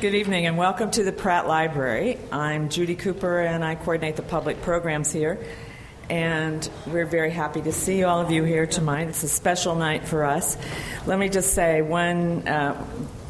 [0.00, 2.18] Good evening and welcome to the Pratt Library.
[2.32, 5.44] I'm Judy Cooper and I coordinate the public programs here.
[6.10, 9.08] And we're very happy to see all of you here tonight.
[9.08, 10.56] It's a special night for us.
[11.06, 12.74] Let me just say one, uh,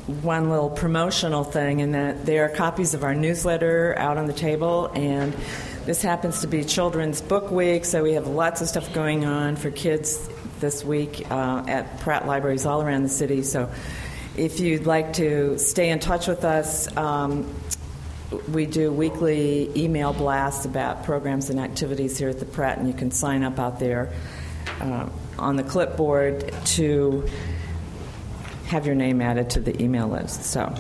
[0.07, 4.33] one little promotional thing in that there are copies of our newsletter out on the
[4.33, 5.35] table, and
[5.85, 9.57] this happens to be Children's Book Week, so we have lots of stuff going on
[9.57, 10.29] for kids
[10.61, 13.43] this week uh, at Pratt Libraries all around the city.
[13.43, 13.71] So
[14.37, 17.55] if you'd like to stay in touch with us, um,
[18.51, 22.95] we do weekly email blasts about programs and activities here at the Pratt, and you
[22.95, 24.11] can sign up out there
[24.81, 27.29] uh, on the clipboard to
[28.67, 30.45] have your name added to the email list.
[30.45, 30.75] So,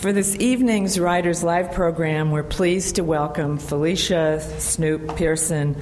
[0.00, 5.74] for this evening's Writers Live program, we're pleased to welcome Felicia Snoop Pearson,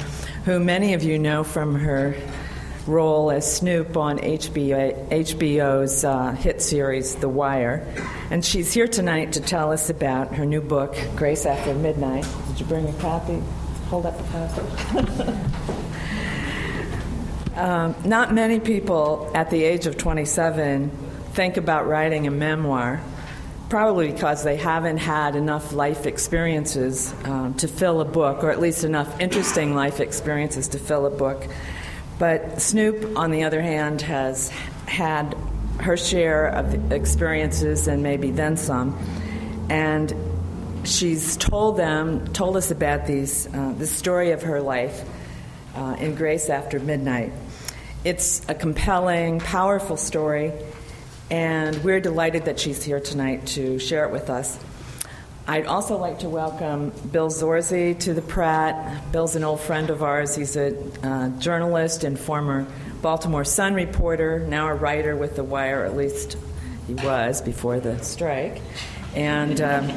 [0.47, 2.17] who many of you know from her
[2.87, 7.87] role as Snoop on HBO, HBO's uh, hit series, The Wire.
[8.31, 12.27] And she's here tonight to tell us about her new book, Grace After Midnight.
[12.49, 13.43] Did you bring a copy?
[13.89, 14.63] Hold up a copy.
[17.57, 20.91] um, not many people at the age of 27
[21.33, 23.01] think about writing a memoir
[23.69, 28.61] probably because they haven't had enough life experiences um, to fill a book, or at
[28.61, 31.45] least enough interesting life experiences to fill a book.
[32.19, 34.49] But Snoop, on the other hand, has
[34.87, 35.37] had
[35.81, 38.97] her share of experiences and maybe then some.
[39.69, 40.15] And
[40.85, 45.05] she's told them, told us about these, uh, the story of her life
[45.75, 47.33] uh, in Grace After Midnight.
[48.05, 50.53] It's a compelling, powerful story,
[51.31, 54.59] and we're delighted that she's here tonight to share it with us.
[55.47, 59.13] I'd also like to welcome Bill Zorzi to the Pratt.
[59.13, 60.35] Bill's an old friend of ours.
[60.35, 62.67] He's a uh, journalist and former
[63.03, 66.39] Baltimore Sun reporter, now a writer with The Wire, at least
[66.87, 68.63] he was before the strike.
[69.15, 69.89] And um,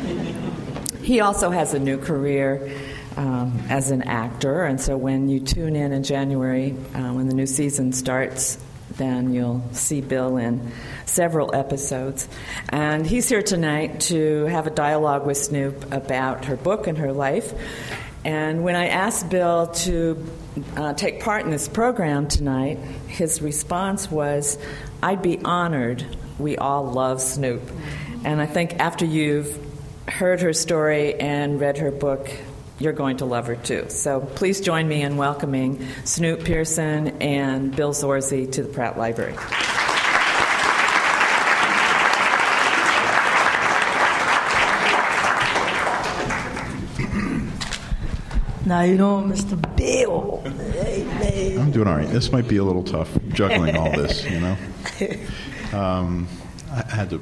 [1.01, 2.69] he also has a new career
[3.15, 4.65] um, as an actor.
[4.65, 8.57] And so when you tune in in January, uh, when the new season starts,
[8.97, 10.71] then you'll see Bill in
[11.05, 12.27] several episodes.
[12.69, 17.13] And he's here tonight to have a dialogue with Snoop about her book and her
[17.13, 17.53] life.
[18.25, 20.25] And when I asked Bill to
[20.75, 22.77] uh, take part in this program tonight,
[23.07, 24.57] his response was,
[25.01, 26.05] I'd be honored.
[26.37, 27.61] We all love Snoop.
[28.25, 29.63] And I think after you've
[30.07, 32.29] heard her story and read her book,
[32.79, 33.85] you're going to love her too.
[33.89, 39.35] So please join me in welcoming Snoop Pearson and Bill Zorzi to the Pratt Library.
[48.65, 49.55] Now you know, Mr.
[49.77, 50.41] Bill.
[50.73, 51.57] Hey, man.
[51.61, 52.09] I'm doing all right.
[52.09, 54.57] This might be a little tough juggling all this, you know.
[55.73, 56.29] Um,
[56.71, 57.21] I had to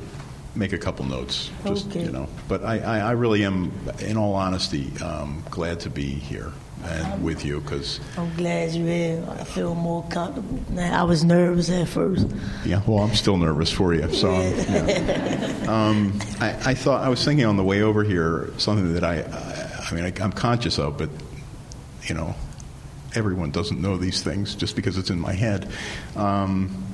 [0.56, 2.04] make a couple notes, just Okay.
[2.06, 2.28] you know.
[2.48, 6.52] But I, I, I really am, in all honesty, um, glad to be here
[6.84, 9.28] and with you because I'm glad you're here.
[9.40, 10.60] I feel more comfortable.
[10.70, 12.28] Now, I was nervous at first.
[12.64, 12.82] yeah.
[12.86, 14.12] Well, I'm still nervous for you.
[14.14, 15.66] So yeah.
[15.68, 19.22] um, I, I thought I was thinking on the way over here something that I,
[19.22, 21.10] I, I mean, I, I'm conscious of, but
[22.04, 22.36] you know,
[23.16, 25.70] everyone doesn't know these things just because it's in my head.
[26.16, 26.86] Um,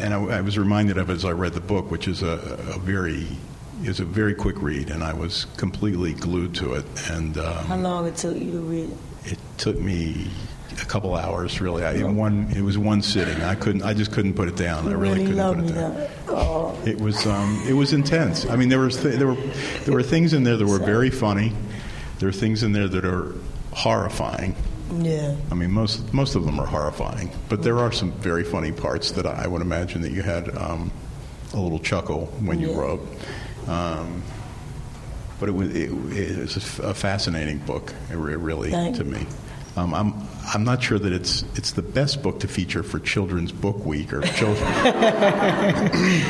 [0.00, 2.58] and I, I was reminded of it as I read the book, which is a,
[2.74, 3.26] a very
[3.82, 6.84] is a very quick read, and I was completely glued to it.
[7.10, 8.90] And How um, long it took you to read
[9.24, 9.32] it?
[9.32, 10.30] it took me
[10.80, 11.84] a couple hours, really.
[11.84, 13.42] I, in one, it was one sitting.
[13.42, 13.82] I couldn't.
[13.82, 14.88] I just couldn't put it down.
[14.88, 16.08] I really really couldn't put it down.
[16.28, 18.46] Oh, It was um, it was intense.
[18.46, 19.36] I mean, there was th- there were
[19.84, 21.52] there were things in there that were very funny.
[22.18, 23.34] There are things in there that are
[23.72, 24.54] horrifying.
[24.98, 25.34] Yeah.
[25.50, 29.10] I mean, most most of them are horrifying, but there are some very funny parts
[29.12, 30.90] that I would imagine that you had um,
[31.54, 32.78] a little chuckle when you Yeah.
[32.78, 33.00] wrote.
[33.68, 34.22] Um,
[35.40, 38.96] but it was it, it was a, f- a fascinating book, it re- really Thank
[38.96, 39.26] to me.
[39.76, 40.14] Um, I'm
[40.54, 44.12] I'm not sure that it's it's the best book to feature for Children's Book Week
[44.14, 44.66] or children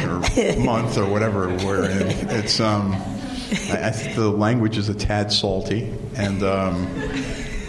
[0.09, 0.21] or
[0.65, 2.09] month or whatever we're in.
[2.31, 2.95] It's um,
[3.71, 6.43] I, I think the language is a tad salty and.
[6.43, 6.89] Um,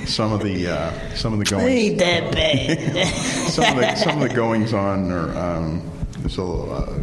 [0.08, 3.08] some of the uh, some of the goings Ain't that bad.
[3.50, 5.92] some of the some of the goings on are um,
[6.24, 7.00] a, uh,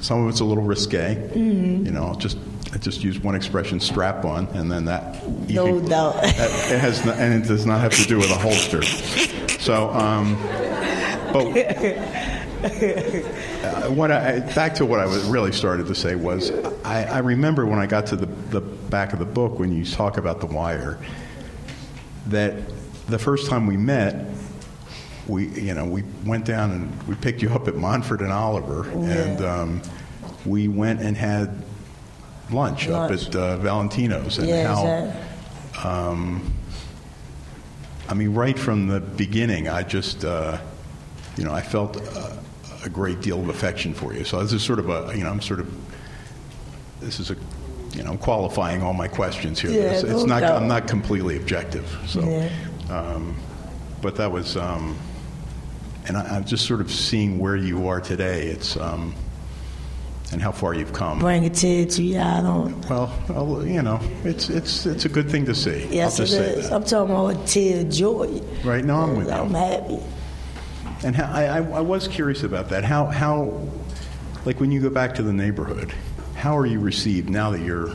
[0.00, 1.14] some of it's a little risque.
[1.14, 1.86] Mm-hmm.
[1.86, 2.38] You know, just
[2.72, 6.14] I just use one expression, strap on, and then that No doubt.
[6.22, 8.82] that- it has no, and it does not have to do with a holster.
[9.58, 10.36] So, um,
[11.32, 11.46] but
[13.64, 16.50] uh, what I, back to what I was really started to say was
[16.84, 19.84] I, I remember when I got to the, the back of the book when you
[19.84, 20.98] talk about the wire
[22.30, 22.54] that
[23.08, 24.26] the first time we met,
[25.26, 28.88] we you know we went down and we picked you up at Montford and Oliver,
[28.90, 29.82] and um,
[30.46, 31.62] we went and had
[32.50, 34.86] lunch, up at uh, Valentino's, and Yeah, how.
[34.86, 35.24] exactly.
[35.84, 36.52] Um,
[38.08, 40.58] I mean, right from the beginning, I just, uh,
[41.36, 42.38] you know, I felt a,
[42.84, 44.24] a great deal of affection for you.
[44.24, 45.70] So this is sort of a, you know, I'm sort of,
[47.00, 47.36] this is a,
[47.98, 49.72] you know, I'm qualifying all my questions here.
[49.72, 50.62] Yeah, it's, it's not, doubt.
[50.62, 51.84] I'm not completely objective.
[52.06, 52.48] So, Yeah.
[52.88, 53.36] um,
[54.00, 54.96] but that was, um,
[56.06, 58.46] and I, I'm just sort of seeing where you are today.
[58.46, 59.14] It's, um,
[60.30, 61.18] and how far you've come.
[61.18, 62.38] Bring a tear to your eye.
[62.38, 62.88] I don't.
[62.88, 65.88] Well, I'll- you know, it's it's it's a good thing to see.
[65.90, 66.68] Yes, I'll it is.
[66.68, 66.76] that.
[66.76, 68.40] I'm talking about tear of joy.
[68.62, 69.32] Right now, I'm with you.
[69.32, 69.98] I'm happy.
[71.02, 72.84] And how, I, I, I was curious about that.
[72.84, 73.66] How, how,
[74.44, 75.94] like when you go back to the neighborhood,
[76.38, 77.88] how are you received now that you're,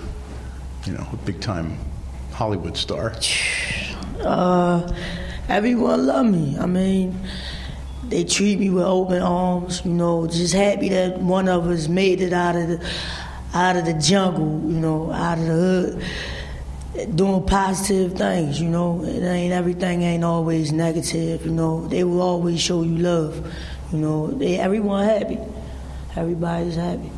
[0.84, 1.78] you know, a big time
[2.32, 3.14] Hollywood star?
[4.20, 4.90] Uh,
[5.50, 6.58] everyone love me.
[6.58, 7.20] I mean,
[8.08, 9.82] they treat me with open arms.
[9.84, 12.90] You know, just happy that one of us made it out of the
[13.54, 14.62] out of the jungle.
[14.72, 18.62] You know, out of the hood, doing positive things.
[18.62, 21.46] You know, it ain't everything ain't always negative.
[21.46, 23.46] You know, they will always show you love.
[23.92, 25.40] You know, they everyone happy.
[26.16, 27.12] Everybody's happy.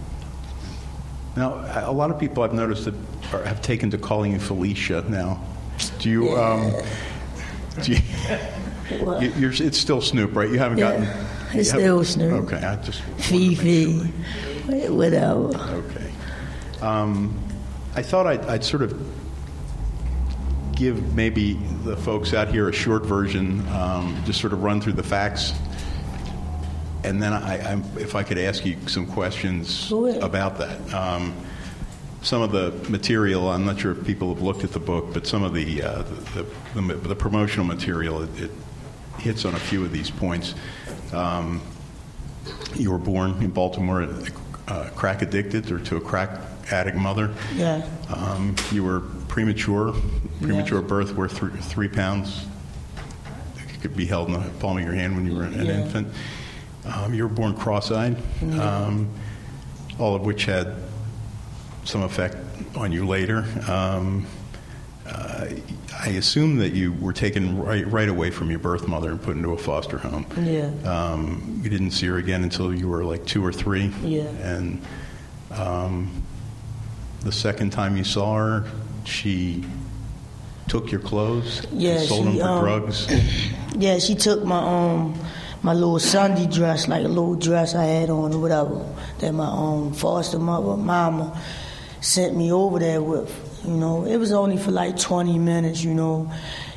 [1.35, 1.55] Now,
[1.85, 2.93] a lot of people I've noticed that
[3.33, 5.41] are, have taken to calling you Felicia now.
[5.99, 6.71] Do you, um,
[7.81, 7.99] do you,
[9.19, 10.49] you you're, it's still Snoop, right?
[10.49, 11.03] You haven't Yeah, gotten.
[11.47, 12.45] it's you still Snoop.
[12.45, 13.01] Okay, I just.
[13.05, 14.13] wanted to make Fifi,
[14.81, 14.91] sure.
[14.93, 15.57] whatever.
[15.57, 16.11] Okay.
[16.81, 17.37] Um,
[17.95, 18.97] I thought I'd, I'd sort of
[20.75, 21.53] give maybe
[21.83, 25.53] the folks out here a short version, um, just sort of run through the facts,
[27.05, 30.93] and then I, I'm, if I could ask you some questions about that.
[30.93, 31.35] Um,
[32.21, 35.27] some of the material, I'm not sure if people have looked at the book, but
[35.27, 36.01] some of the uh,
[36.33, 38.51] the, the, the promotional material it, it
[39.19, 40.55] hits on a few of these points.
[41.13, 41.61] Um,
[42.75, 44.07] you were born in Baltimore,
[44.67, 46.41] uh, crack addicted, or to a crack
[46.71, 47.31] addict mother.
[47.53, 47.87] Yeah.
[48.09, 49.93] Um, you were premature,
[50.41, 52.45] premature birth, worth three, three pounds.
[53.57, 55.81] It could be held in the palm of your hand when you were an Yeah.
[55.83, 56.07] infant.
[56.85, 58.17] Um, you were born cross-eyed,
[58.59, 59.09] um,
[59.99, 60.75] all of which had
[61.83, 62.37] some effect
[62.75, 63.45] on you later.
[63.67, 64.25] Um,
[65.07, 65.47] uh,
[65.99, 69.35] I assume that you were taken right, right away from your birth mother and put
[69.35, 70.25] into a foster home.
[70.37, 70.71] Yeah.
[70.83, 73.91] Um, you didn't see her again until you were like two or three.
[74.01, 74.23] Yeah.
[74.23, 74.81] And
[75.51, 76.23] um,
[77.21, 78.65] the second time you saw her,
[79.05, 79.63] she
[80.67, 83.07] took your clothes, and Yeah, sold she, them for um, drugs.
[83.77, 85.19] Yeah, she took my um
[85.65, 88.85] my little Sunday dress, like a little dress I had on or whatever,
[89.17, 91.41] that my um foster mother, mama,
[92.01, 93.33] sent me over there with.
[93.65, 96.31] You know, it was only for like 20 minutes, you know,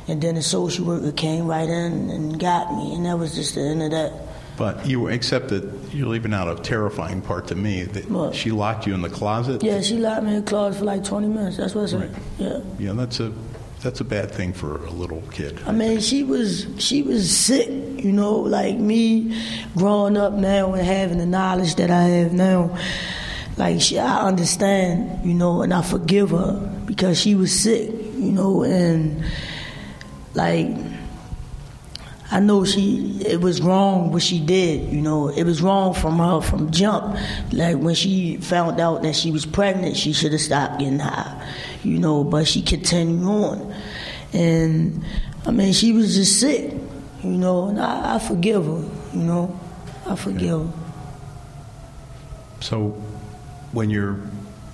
[0.07, 3.53] and then the social worker came right in and got me, and that was just
[3.53, 4.11] the end of that.
[4.57, 5.63] But you, except that
[5.93, 8.33] you're leaving out a terrifying part to me that What?
[8.33, 9.61] she locked you in the closet.
[9.63, 11.57] Yeah, she locked me in the closet for like 20 minutes.
[11.57, 12.01] That's what I said.
[12.01, 12.21] Right.
[12.39, 12.59] Yeah.
[12.79, 13.31] Yeah, that's a
[13.81, 15.61] that's a bad thing for a little kid.
[15.65, 19.41] I mean, she was she was sick, you know, like me
[19.75, 22.77] growing up now and having the knowledge that I have now.
[23.57, 28.31] Like she, I understand, you know, and I forgive her because she was sick, you
[28.31, 29.23] know, and
[30.33, 30.67] like
[32.31, 35.29] I know she it was wrong what she did, you know.
[35.29, 37.17] It was wrong from her from jump.
[37.51, 41.47] Like when she found out that she was pregnant, she should have stopped getting high,
[41.83, 43.73] you know, but she continued on.
[44.33, 45.03] And
[45.45, 46.73] I mean she was just sick,
[47.23, 48.83] you know, and I, I forgive her,
[49.13, 49.59] you know.
[50.07, 50.73] I forgive her.
[52.61, 52.89] So,
[53.71, 54.19] when your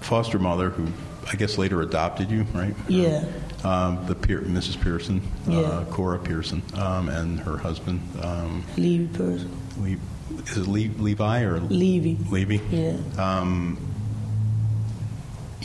[0.01, 0.87] foster mother, who
[1.31, 2.75] I guess later adopted you, right?
[2.87, 3.23] Yeah.
[3.63, 4.79] Um, the Pier- Mrs.
[4.79, 5.59] Pearson, Yeah.
[5.59, 9.51] uh, Cora Pearson, um, and her husband, um, Levy Pearson.
[9.79, 9.97] Le-
[10.47, 12.17] is it Le- Levi or Levy.
[12.29, 12.61] Levy?
[12.71, 12.95] Yeah.
[13.17, 13.77] Um,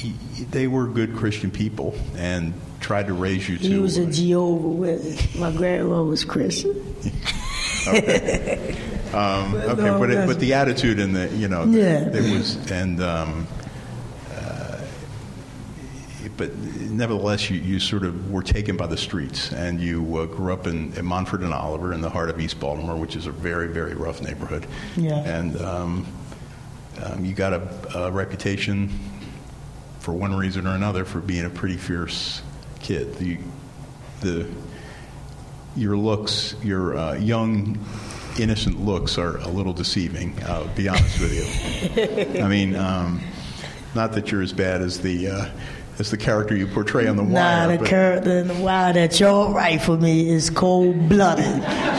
[0.01, 3.65] he, they were good Christian people and tried to raise you to.
[3.69, 5.35] He was a Jehovah Witness.
[5.35, 6.71] My grandma was Christian.
[7.87, 8.77] okay.
[9.13, 12.09] Um, okay, no, but, it, but the attitude and the you know, Yeah.
[12.09, 13.47] it was and um,
[14.35, 14.79] uh,
[16.37, 20.53] but nevertheless, you, you sort of were taken by the streets, and you uh, grew
[20.53, 23.33] up in, in Montford and Oliver, in the heart of East Baltimore, which is a
[23.33, 24.67] very very rough neighborhood.
[24.97, 25.19] Yeah.
[25.19, 26.07] and um,
[27.03, 28.91] um, you got a, a reputation
[30.01, 32.43] for one reason or another for being a pretty fierce
[32.81, 33.15] kid.
[33.17, 33.39] The
[34.21, 34.47] the
[35.77, 37.79] your looks, your uh, young,
[38.39, 40.37] innocent looks are a little deceiving.
[40.47, 42.43] I'll be honest with you.
[42.43, 43.21] I mean, um,
[43.95, 45.49] not that you're as bad as the uh,
[45.99, 47.35] as the character you portray on The Nah,
[47.67, 47.69] Wire.
[47.73, 51.45] the but- character in the wire that y'all write for me is cold blooded.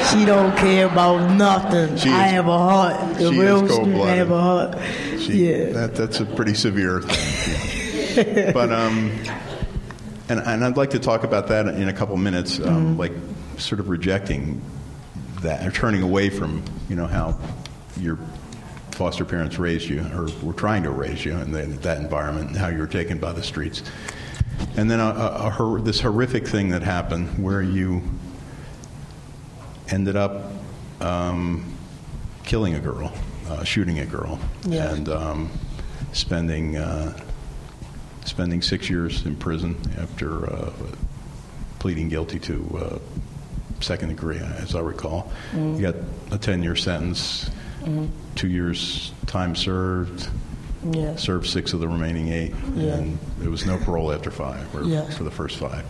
[0.10, 1.96] she don't care about nothing.
[1.98, 3.13] She I is- have a heart.
[3.17, 4.17] The she is real student cold-blooded.
[4.17, 4.77] have a heart.
[5.20, 5.65] She, yeah.
[5.74, 7.70] that, that's a pretty severe thing.
[8.53, 9.12] but um,
[10.30, 12.70] and and I'd like to talk about that in a couple minutes, Mm-hmm.
[12.75, 13.13] um, like
[13.58, 14.62] sort of rejecting
[15.41, 17.38] that or turning away from you know how
[18.00, 18.18] your
[18.91, 22.58] foster parents raised you or were trying to raise you in the, that environment and
[22.58, 23.82] how you were taken by the streets.
[24.77, 28.03] And then a, a, a this horrific thing that happened where you
[29.89, 30.51] ended up
[31.00, 31.74] um,
[32.44, 33.12] killing a girl,
[33.50, 34.94] uh, shooting a girl, Yeah.
[34.94, 35.50] and um,
[36.13, 37.18] spending uh,
[38.31, 40.71] spending six years in prison after uh,
[41.79, 43.00] pleading guilty to uh,
[43.81, 45.31] second degree, as I recall.
[45.53, 45.95] You got
[46.31, 47.51] a ten year sentence,
[48.35, 50.29] two years time served.
[50.91, 51.15] Yeah.
[51.17, 52.93] Served six of the remaining eight, Yeah.
[52.95, 55.15] and there was no parole after five, or Yes.
[55.15, 55.85] for the first five.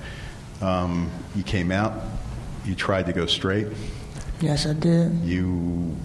[0.61, 1.93] Um, you came out.
[2.65, 3.67] You tried to go straight.
[4.41, 5.13] Yes, I did.
[5.21, 5.95] You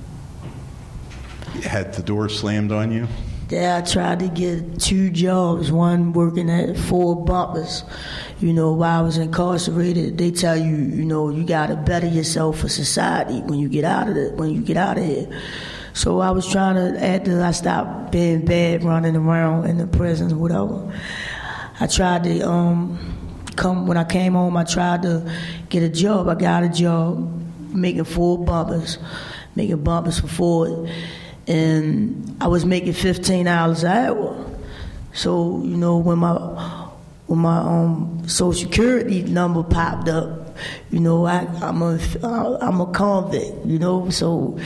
[1.65, 3.09] had the door slammed on you.
[3.49, 5.71] Yeah, I tried to get two jobs.
[5.71, 7.85] One working at Ford Bumpers.
[8.41, 12.09] You know, while I was incarcerated, they tell you, you know, you got to better
[12.09, 14.33] yourself for society when you get out of it.
[14.35, 15.29] When you get out of here.
[15.93, 20.35] So I was trying to, after I stopped being bad, running around in the prisons,
[20.35, 20.93] whatever.
[21.79, 22.99] I tried to um,
[23.55, 24.57] come when I came home.
[24.57, 25.33] I tried to
[25.69, 26.29] get a job.
[26.29, 27.19] I got a job
[27.73, 28.99] making Ford bumpers,
[29.55, 30.91] making bumpers for Ford,
[31.47, 34.59] and I was making fifteen dollars an hour.
[35.13, 36.35] So you know when my
[37.27, 40.57] when my um, social security number popped up,
[40.91, 41.99] you know I, I'm a
[42.61, 43.67] I'm a convict.
[43.67, 44.59] You know so.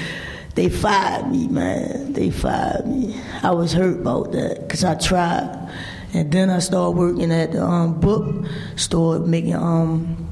[0.56, 2.12] They fired me, man.
[2.12, 3.18] They fired me.
[3.40, 5.70] I was hurt about that because I tried.
[6.12, 10.28] And then I started working at the um, book store, making um,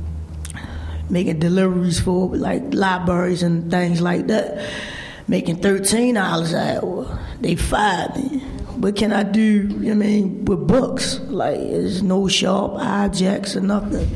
[1.09, 4.59] making deliveries for like libraries and things like that,
[5.29, 7.19] making thirteen dollars an hour.
[7.41, 8.41] They fired me.
[8.79, 9.41] What can I do?
[9.41, 14.09] You know what I mean, with books, like there's no sharp objects or nothing.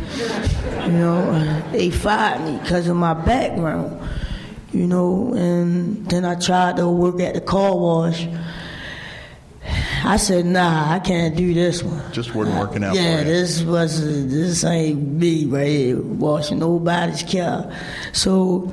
[0.87, 4.01] You know, they fired me because of my background.
[4.73, 8.27] You know, and then I tried to work at the car wash.
[10.05, 12.13] I said, nah, I can't do this one.
[12.13, 17.23] Just wasn't working out Yeah, for this was this ain't me right here washing nobody's
[17.23, 17.73] car.
[18.13, 18.73] So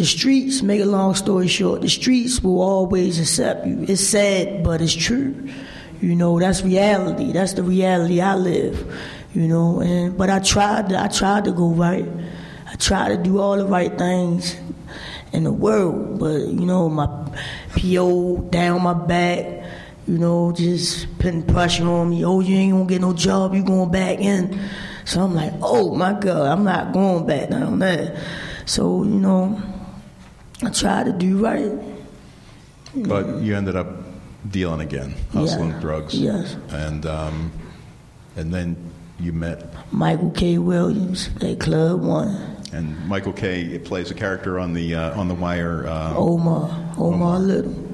[0.00, 3.84] the streets, make a long story short, the streets will always accept you.
[3.86, 5.46] It's sad, but it's true.
[6.00, 7.32] You know, that's reality.
[7.32, 8.98] That's the reality I live.
[9.34, 12.08] You know, and but I tried to I tried to go right.
[12.66, 14.56] I tried to do all the right things
[15.34, 17.06] in the world, but you know, my
[17.76, 19.44] PO down my back,
[20.08, 22.24] you know, just putting pressure on me.
[22.24, 24.58] Oh, you ain't gonna get no job, you going back in.
[25.04, 28.18] So I'm like, oh my God, I'm not going back down there.
[28.64, 29.60] So, you know,
[30.62, 31.72] I tried to do right.
[32.94, 33.86] But you ended up
[34.50, 35.80] dealing again, hustling Yeah.
[35.80, 36.14] drugs.
[36.14, 36.56] Yes.
[36.70, 37.52] And um,
[38.36, 38.76] and then
[39.18, 40.58] you met, Michael K.
[40.58, 42.56] Williams at Club One.
[42.72, 43.78] and Michael K.
[43.78, 45.86] plays a character on the uh, on the Wire.
[45.86, 47.86] Uh, Omar, Omar Little.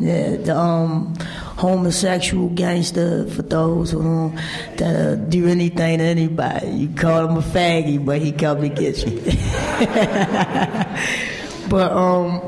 [0.00, 1.14] Yeah, the um,
[1.56, 4.34] homosexual gangster for those who don't
[4.78, 6.68] that uh, do anything to anybody.
[6.70, 9.20] You call him a faggy, but he come to get you.
[11.74, 12.40] but um,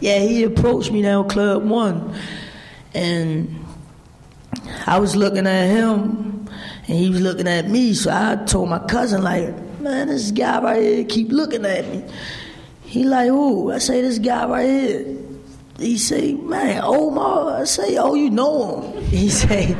[0.00, 2.12] yeah, he approached me down Club One,
[2.92, 3.64] and
[4.84, 6.48] I was looking at him,
[6.88, 7.94] and he was looking at me.
[7.94, 12.04] So I told my cousin, like, man, this guy right here keep looking at me.
[12.82, 13.70] He like, who?
[13.70, 15.16] I say, this guy right here.
[15.78, 17.60] He say, man, Omar.
[17.60, 19.04] I say, oh, you know him.
[19.08, 19.76] He say,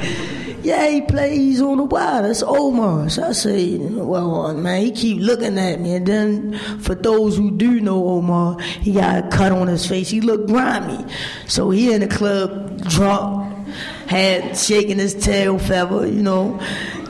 [0.62, 2.22] yeah, he plays on the wire.
[2.22, 3.08] That's Omar.
[3.08, 5.94] So I say, well, man, he keep looking at me.
[5.94, 10.08] And then for those who do know Omar, he got a cut on his face.
[10.08, 11.04] He looked grimy.
[11.46, 13.68] So he in the club drunk,
[14.06, 16.60] had shaking his tail feather, you know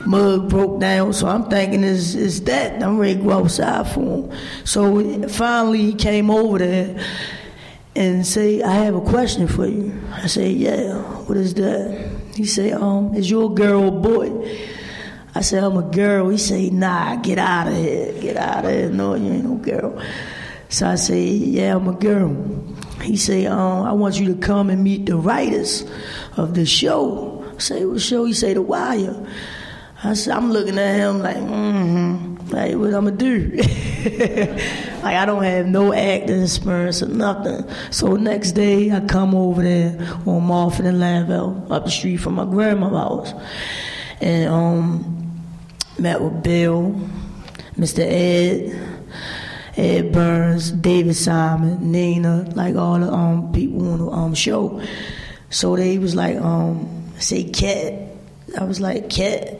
[0.05, 1.13] mug broke down.
[1.13, 2.81] So I'm thinking it's, it's that.
[2.81, 4.37] I'm ready to go outside for him.
[4.65, 7.05] So finally he came over there
[7.95, 9.99] and say, I have a question for you.
[10.11, 12.18] I say, yeah, what is that?
[12.39, 14.31] He say, um, is you a girl or boy?
[15.35, 16.29] I said, I'm a girl.
[16.29, 18.13] He say, nah, get out of here.
[18.13, 18.89] Get out of here.
[18.89, 20.01] No, you ain't no girl.
[20.69, 22.33] So I say, yeah, I'm a girl.
[23.01, 25.83] He say, um, I want you to come and meet the writers
[26.37, 27.43] of the show.
[27.57, 28.23] I say, what show?
[28.23, 29.27] He say, The Wire.
[30.01, 32.38] I said, I'm looking at him like, mm-hmm.
[32.51, 33.51] Like, what I'm gonna do?
[35.03, 37.63] like, I don't have no acting experience or nothing.
[37.91, 42.35] So next day, I come over there on Marfin and Lanville, up the street from
[42.35, 43.33] my grandma's house.
[44.21, 45.41] and um,
[45.99, 46.99] met with Bill,
[47.77, 47.99] Mr.
[47.99, 48.99] Ed,
[49.77, 54.81] Ed Burns, David Simon, Nina, like all the um, people on the um, show.
[55.49, 57.93] So they was like, um, say cat.
[58.59, 59.58] I was like, cat.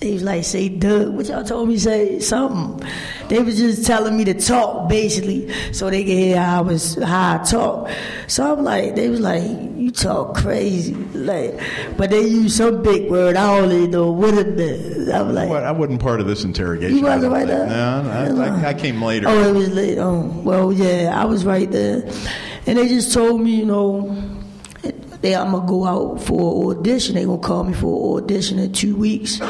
[0.00, 1.14] They was like, say Doug.
[1.14, 2.86] What y'all told me say something.
[3.28, 6.96] They was just telling me to talk, basically, so they could hear how I was
[7.02, 7.90] how I talk.
[8.26, 11.58] So I'm like, they was like, you talk crazy, like,
[11.96, 13.36] but they used some big word.
[13.36, 15.10] I don't even know what it meant.
[15.10, 16.98] I was like, What, I wasn't part of this interrogation.
[16.98, 17.66] You wasn't right there?
[17.66, 19.28] No, I, I, I came later.
[19.28, 19.96] Oh, it was late.
[19.98, 22.02] Oh, well, yeah, I was right there,
[22.66, 24.14] and they just told me, you know,
[25.24, 27.14] they I'm gonna go out for an audition.
[27.14, 29.40] They gonna call me for an audition in two weeks.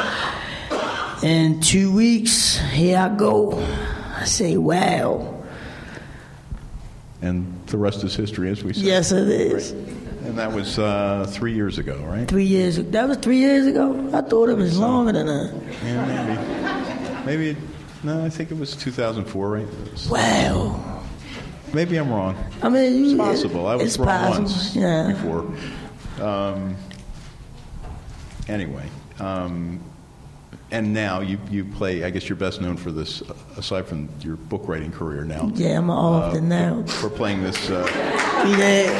[1.24, 3.58] In two weeks, here I go.
[4.16, 5.42] I say, wow.
[7.22, 8.84] And the rest is history, as we said.
[8.84, 9.72] Yes, it is.
[9.72, 12.28] And that was uh, three years ago, right?
[12.28, 12.78] Three years.
[12.78, 12.90] ago.
[12.90, 14.10] That was three years ago.
[14.12, 15.54] I thought it was longer than that.
[15.84, 17.26] Yeah, maybe.
[17.52, 17.60] Maybe.
[18.04, 19.66] No, I think it was 2004, right?
[19.92, 20.93] Was- Wow.
[21.74, 22.36] Maybe I'm wrong.
[22.62, 23.66] I mean, It's possible.
[23.66, 24.44] I was wrong possible.
[24.44, 25.12] once Yeah.
[25.12, 25.44] before.
[26.24, 26.76] Um,
[28.48, 28.84] anyway,
[29.18, 29.80] um,
[30.70, 32.04] and now you, you play.
[32.04, 35.50] I guess you're best known for this, uh, aside from your book writing career now.
[35.54, 36.84] Yeah, I'm off uh, the now.
[36.84, 37.68] For playing this.
[37.68, 37.86] Uh,
[38.44, 38.90] Yeah.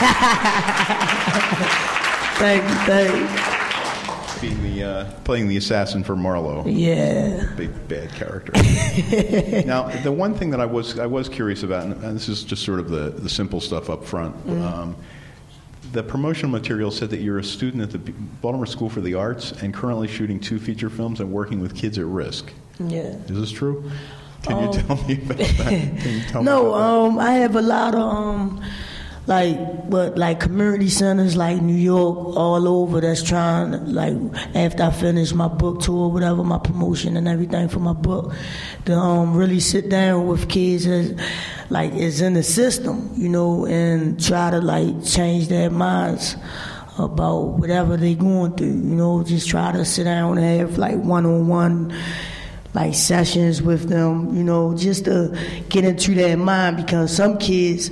[2.38, 3.59] thank you, thank you.
[4.40, 6.64] Being the uh, playing the assassin for Marlo.
[6.66, 7.52] Yeah.
[7.56, 8.52] big bad character.
[9.66, 12.64] now, the one thing that I was I was curious about, and this is just
[12.64, 14.34] sort of the, the simple stuff up front.
[14.48, 14.96] Um,
[15.92, 17.98] the promotional material said that you're a student at the
[18.40, 21.98] Baltimore School for the Arts and currently shooting two feature films and working with kids
[21.98, 22.50] at risk.
[22.78, 23.00] Yeah.
[23.28, 23.90] Is this true?
[24.42, 25.68] Can you tell me about that?
[26.00, 26.84] Can you tell me No, about that?
[27.12, 28.64] um, I have a lot of um,
[29.30, 33.00] like but like community centers like New York, all over.
[33.00, 34.16] That's trying like
[34.56, 38.34] after I finish my book tour, whatever my promotion and everything for my book,
[38.86, 41.14] to um really sit down with kids as
[41.70, 46.36] like is in the system, you know, and try to like change their minds
[46.98, 48.66] about whatever they're going through.
[48.66, 51.94] You know, just try to sit down and have like one on one
[52.74, 55.36] like sessions with them, you know, just to
[55.68, 57.90] get into their mind because some kids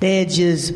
[0.00, 0.74] they just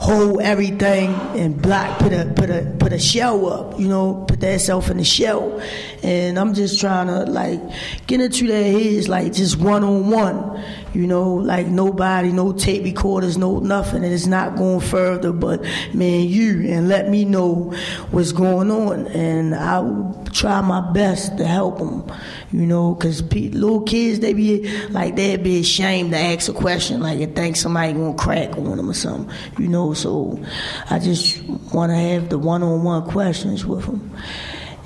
[0.00, 4.40] hold everything and block put a put a put a shell up, you know, put
[4.40, 5.60] themselves in the shell.
[6.02, 7.60] And I'm just trying to like
[8.06, 10.64] get into their heads like just one on one.
[10.92, 14.04] You know, like nobody, no tape recorders, no nothing.
[14.04, 15.62] And it's not going further but
[15.94, 17.72] me and you and let me know
[18.10, 19.06] what's going on.
[19.08, 22.10] And I will try my best to help them,
[22.52, 27.00] you know, because little kids, they be like, they'd be ashamed to ask a question,
[27.00, 29.94] like, and think somebody gonna crack on them or something, you know.
[29.94, 30.42] So
[30.88, 34.10] I just want to have the one on one questions with them.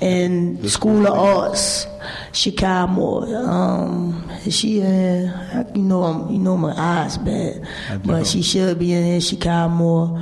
[0.01, 1.87] And School of Arts,
[2.31, 3.23] Chicago.
[3.33, 5.33] Um, she in?
[5.75, 7.67] You know, I'm, you know my eyes bad,
[8.03, 9.19] but she should be in.
[9.21, 10.21] Chicago.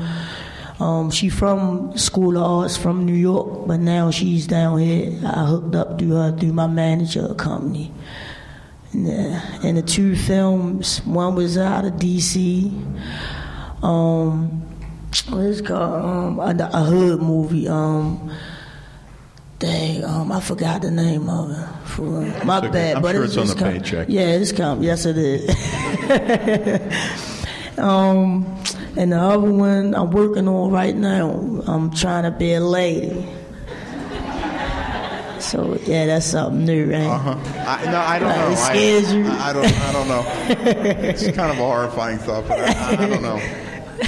[0.80, 5.18] Um, she from School of Arts from New York, but now she's down here.
[5.26, 7.92] I hooked up through her through my manager company.
[8.92, 12.72] And, uh, and the two films, one was out of D.C.
[13.82, 14.62] Um,
[15.30, 16.06] what is it called?
[16.06, 17.68] Um, a, a hood movie.
[17.68, 18.32] Um,
[19.64, 21.88] dang, um, I forgot the name of it.
[21.88, 22.02] For,
[22.46, 22.70] my okay.
[22.70, 24.08] bad, I'm but sure it's, it's on the com- paycheck.
[24.10, 24.84] Yeah, it's come.
[24.84, 25.50] Yes, it is.
[27.78, 28.46] um,
[28.98, 31.32] and the other one I'm working on right now.
[31.66, 33.26] I'm trying to be a lady.
[35.40, 37.02] So yeah, that's something new, right?
[37.04, 37.38] Uh-huh.
[37.68, 38.52] I, no, I don't Right, know.
[38.52, 39.26] it scares I, you?
[39.28, 39.82] I, I don't.
[39.82, 40.24] I don't know.
[41.10, 43.40] it's kind of a horrifying thought, but I, I don't know.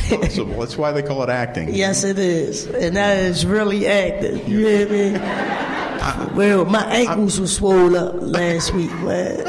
[0.09, 0.59] Possible.
[0.59, 1.73] That's why they call it acting.
[1.73, 4.47] Yes, it is, and that is really acting.
[4.47, 5.19] You hear me?
[6.35, 9.43] well, my ankles were swollen up last week, man.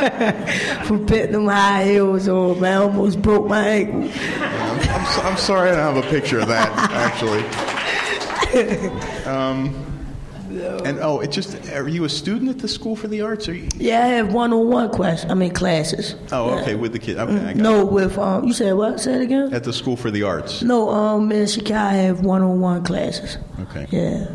[0.86, 4.02] From putting them high heels on, man, I almost broke my ankle.
[4.02, 7.44] I'm, so, I'm sorry I don't have a picture of that actually.
[9.26, 9.99] Um,
[10.50, 13.48] and oh, it just are you a student at the School for the Arts?
[13.48, 15.30] Or you, Yeah, I have one-on-one question.
[15.30, 16.16] I mean classes.
[16.32, 17.18] oh, okay, with the kid.
[17.18, 19.00] Okay, got No, with um, you said what?
[19.00, 19.54] Say it again.
[19.54, 20.62] At the School for the Arts.
[20.62, 23.38] No, um, in Chicago, I have one-on-one classes.
[23.60, 23.86] Okay.
[23.90, 24.26] Yeah.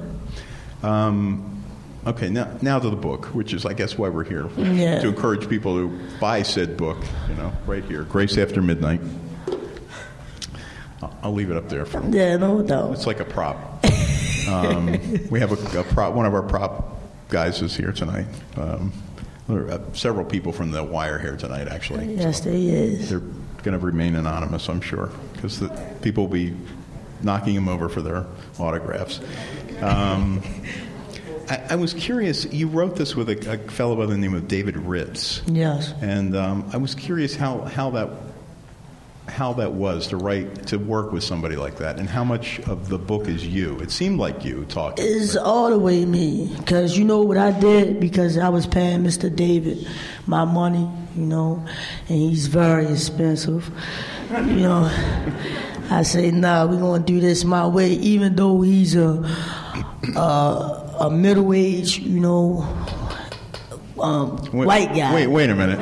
[0.83, 1.63] Um,
[2.05, 4.99] okay, now now to the book, which is I guess why we're here Yeah.
[5.01, 6.97] to encourage people to buy said book.
[7.29, 9.01] You know, right here, Grace After Midnight.
[11.01, 12.03] I'll, I'll leave it up there for.
[12.09, 12.93] Yeah, no doubt.
[12.93, 13.83] It's like a prop.
[14.47, 16.13] Um, we have a, a prop.
[16.13, 18.27] One of our prop guys is here tonight.
[18.57, 18.93] Um,
[19.47, 22.15] uh, several people from the Wire here tonight, actually.
[22.15, 23.09] Yes, there is.
[23.09, 25.69] They're going to remain anonymous, I'm sure, because the
[26.01, 26.55] people will be
[27.21, 28.25] knocking them over for their
[28.59, 29.19] autographs.
[29.81, 30.41] Um,
[31.49, 32.45] I, I, was curious.
[32.45, 35.43] You wrote this with a, a, fellow by the name of David Ritz.
[35.45, 35.93] Yes.
[36.01, 38.09] And um, I was curious how, how that
[39.27, 42.89] how that was to write to work with somebody like that, and how much of
[42.89, 43.79] the book is you.
[43.79, 45.05] It seemed like you talking.
[45.07, 49.03] It's all the way me, because you know what I did because I was paying
[49.03, 49.33] Mr.
[49.33, 49.87] David
[50.27, 51.65] my money, you know,
[52.07, 53.69] and he's very expensive,
[54.31, 54.89] you know.
[55.89, 59.23] I say, nah, we're gonna do this my way, even though he's a
[60.15, 62.67] a, a middle aged, you know,
[63.99, 65.13] um, wait, white guy.
[65.13, 65.79] Wait, wait a minute.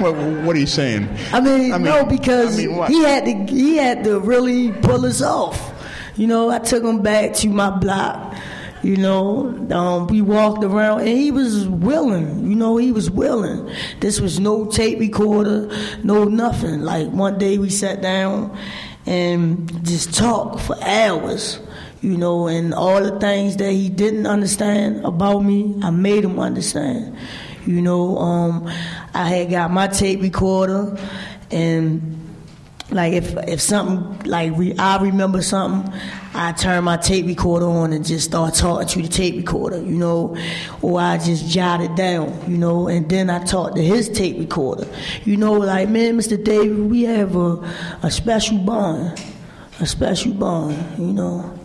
[0.00, 1.08] What, what are you saying?
[1.32, 4.72] I mean, I mean no, because I mean, he had to he had to really
[4.72, 5.74] pull us off.
[6.16, 8.34] You know, I took him back to my block.
[8.82, 12.48] You know, um, we walked around and he was willing.
[12.48, 13.68] You know, he was willing.
[14.00, 15.68] This was no tape recorder,
[16.04, 16.82] no nothing.
[16.82, 18.56] Like one day we sat down
[19.04, 21.60] and just talked for hours.
[22.00, 26.38] You know, and all the things that he didn't understand about me, I made him
[26.38, 27.16] understand.
[27.66, 28.70] You know, um,
[29.14, 30.96] I had got my tape recorder,
[31.50, 32.18] and
[32.90, 35.92] like if if something like re, I remember something,
[36.34, 39.96] I turn my tape recorder on and just start talking to the tape recorder, you
[39.96, 40.36] know,
[40.82, 44.38] or I just jot it down, you know, and then I talk to his tape
[44.38, 44.86] recorder,
[45.24, 46.42] you know, like man, Mr.
[46.42, 47.56] David, we have a
[48.02, 49.22] a special bond,
[49.80, 51.58] a special bond, you know,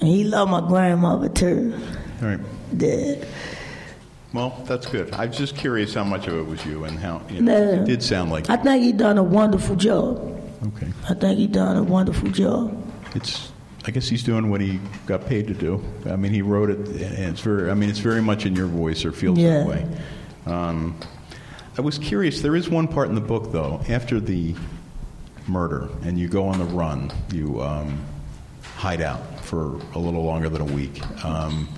[0.00, 1.74] and he loved my grandmother too.
[2.20, 2.40] All right.
[2.76, 3.26] Dad.
[4.32, 5.12] Well, that's good.
[5.14, 8.02] I'm just curious how much of it was you and how you know, it did
[8.02, 8.50] sound like.
[8.50, 10.18] I think he done a wonderful job.
[10.66, 10.88] Okay.
[11.08, 12.76] I think he done a wonderful job.
[13.14, 13.52] It's.
[13.86, 15.82] I guess he's doing what he got paid to do.
[16.04, 17.70] I mean, he wrote it, and it's very.
[17.70, 19.60] I mean, it's very much in your voice, or feels yeah.
[19.60, 19.86] that way.
[20.44, 20.98] Um,
[21.78, 22.42] I was curious.
[22.42, 24.54] There is one part in the book, though, after the
[25.46, 27.10] murder, and you go on the run.
[27.32, 28.04] You um,
[28.76, 31.00] hide out for a little longer than a week.
[31.24, 31.68] Um,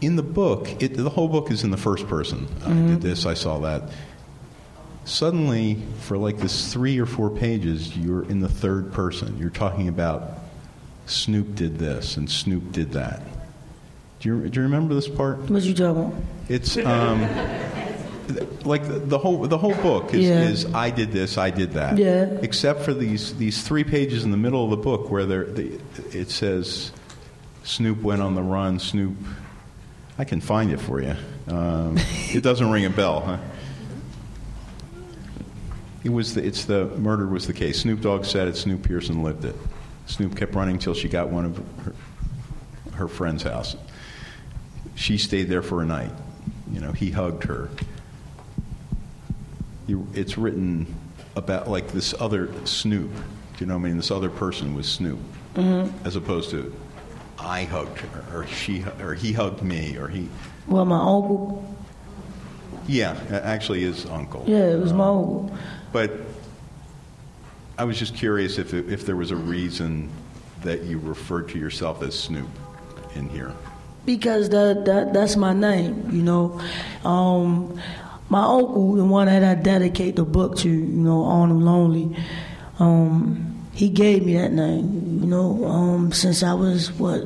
[0.00, 2.46] in the book, it, the whole book is in the first person.
[2.46, 2.70] Mm-hmm.
[2.70, 3.84] I did this, I saw that.
[5.04, 9.38] Suddenly, for like this three or four pages, you're in the third person.
[9.38, 10.38] You're talking about
[11.06, 13.22] Snoop did this and Snoop did that.
[14.20, 15.38] Do you, do you remember this part?
[15.48, 16.14] What you about?
[16.48, 17.20] It's um,
[18.64, 20.48] like the, the, whole the whole book is, yeah.
[20.48, 21.98] is, I did this, I did that.
[21.98, 22.24] Yeah.
[22.42, 25.80] Except for these these three pages in the middle of the book where there the,
[26.12, 26.90] it says
[27.62, 28.78] Snoop went on the run.
[28.78, 29.16] Snoop
[30.18, 31.14] I can find it for you.
[31.48, 31.96] Um,
[32.32, 33.38] it doesn't ring a bell, huh?
[36.04, 37.80] It was the, it's the murder was the case.
[37.80, 38.56] Snoop Dogg said it.
[38.56, 39.56] Snoop Pearson lived it.
[40.06, 41.94] Snoop kept running till she got one of her,
[42.94, 43.76] her friend's house.
[44.94, 46.12] She stayed there for a night.
[46.72, 47.68] You know, he hugged her.
[49.86, 50.86] You, it's written
[51.34, 53.10] about like this other Snoop.
[53.12, 53.20] Do
[53.58, 53.96] you know what I mean?
[53.96, 55.18] This other person was Snoop,
[55.54, 56.06] mm-hmm.
[56.06, 56.74] as opposed to
[57.46, 60.28] I hugged her, or she, or he hugged me, or he.
[60.66, 61.64] Well, my uncle.
[62.88, 64.44] Yeah, actually, his uncle.
[64.46, 65.56] Yeah, it was um, my uncle.
[65.92, 66.10] But
[67.78, 70.10] I was just curious if if there was a reason
[70.62, 72.48] that you referred to yourself as Snoop
[73.14, 73.54] in here.
[74.04, 76.60] Because that, that that's my name, you know.
[77.04, 77.80] Um,
[78.28, 82.16] my uncle, the one that I dedicate the book to, you know, Arnold Loney.
[82.80, 87.24] Um, he gave me that name, you know, um, since I was what,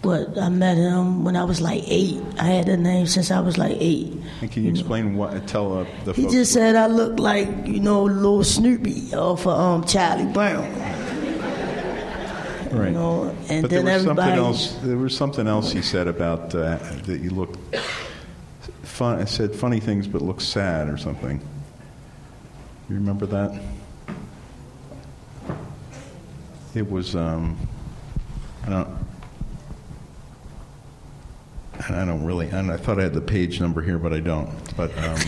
[0.00, 2.22] what I met him when I was like eight.
[2.38, 4.10] I had that name since I was like eight.
[4.40, 5.18] And can you, you explain know?
[5.18, 5.46] what?
[5.46, 6.14] Tell uh, the.
[6.14, 10.62] He just said I looked like you know little Snoopy off of um, Charlie Brown.
[12.72, 12.88] Right.
[12.88, 14.30] You know, and but then there was everybody.
[14.30, 17.58] Something else, there was something else he said about uh, that you look.
[18.84, 21.42] Fun, I said funny things, but look sad or something.
[22.88, 23.60] You remember that?
[26.74, 27.56] It was, um,
[28.66, 28.88] I don't,
[31.88, 34.50] I don't really, I, I, thought I had the page number here, but I don't.
[34.76, 35.18] But um,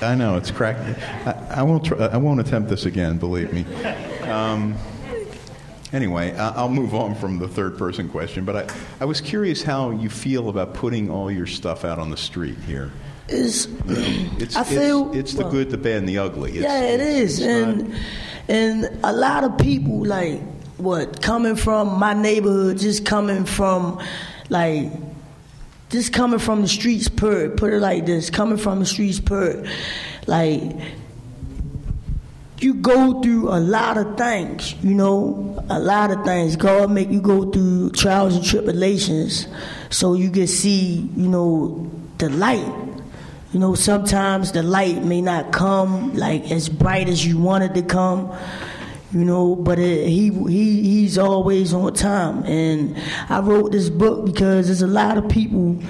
[0.02, 0.98] I know it's cracked.
[1.26, 1.84] I, I won't.
[1.84, 3.18] Try, I won't attempt this again.
[3.18, 3.64] Believe me.
[4.22, 4.76] Um,
[5.92, 8.44] anyway, I, will move on from the third person question.
[8.44, 12.10] But I, I was curious how you feel about putting all your stuff out on
[12.10, 12.92] the street here.
[13.26, 16.18] Is you know, it's, I feel it's, it's well, the good, the bad, and the
[16.18, 16.52] ugly.
[16.52, 17.88] It's, yeah, it is, and.
[17.88, 18.00] Not,
[18.48, 20.40] and a lot of people, like,
[20.76, 24.00] what, coming from my neighborhood, just coming from,
[24.48, 24.90] like,
[25.90, 29.64] just coming from the streets per, put it like this, coming from the streets per,
[30.26, 30.60] like,
[32.58, 36.56] you go through a lot of things, you know, a lot of things.
[36.56, 39.46] God make you go through trials and tribulations
[39.90, 42.83] so you can see, you know, the light
[43.54, 47.82] you know, sometimes the light may not come like as bright as you wanted to
[47.82, 48.36] come.
[49.12, 49.54] you know.
[49.54, 52.42] But it, he he he's always on time.
[52.46, 55.80] And I wrote this book because there's a lot of people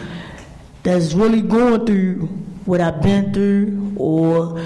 [0.83, 2.27] that's really going through
[2.66, 4.62] what I've been through or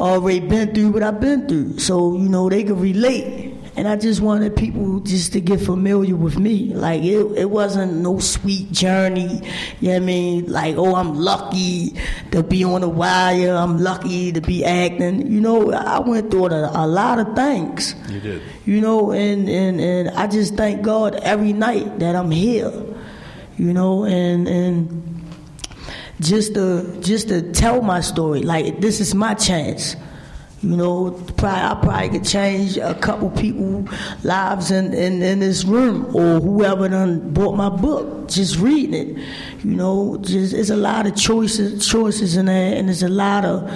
[0.00, 1.78] already been through what I've been through.
[1.78, 3.43] So, you know, they can relate.
[3.76, 6.72] And I just wanted people just to get familiar with me.
[6.72, 9.40] Like, it, it wasn't no sweet journey.
[9.80, 10.52] You know what I mean?
[10.52, 11.96] Like, oh, I'm lucky
[12.30, 13.52] to be on the wire.
[13.54, 15.30] I'm lucky to be acting.
[15.30, 17.96] You know, I went through a, a lot of things.
[18.08, 18.42] You did.
[18.64, 22.72] You know, and, and, and I just thank God every night that I'm here.
[23.58, 25.04] You know, and, and,
[26.20, 28.42] just to just to tell my story.
[28.42, 29.96] Like this is my chance.
[30.64, 33.86] You know, I probably could change a couple people
[34.22, 39.24] lives in, in, in this room or whoever done bought my book, just reading it.
[39.62, 43.44] You know, just it's a lot of choices choices in there and there's a lot
[43.44, 43.70] of,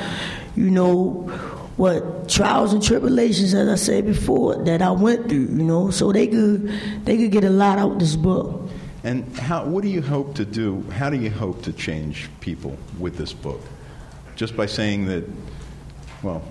[0.57, 1.29] you know,
[1.77, 6.11] what trials and tribulations as I said before that I went through, you know, so
[6.11, 6.73] they could
[7.05, 8.63] they could get a lot out of this book.
[9.05, 10.83] And how, what do you hope to do?
[10.91, 13.61] How do you hope to change people with this book?
[14.37, 15.25] Just by saying that,
[16.23, 16.43] well,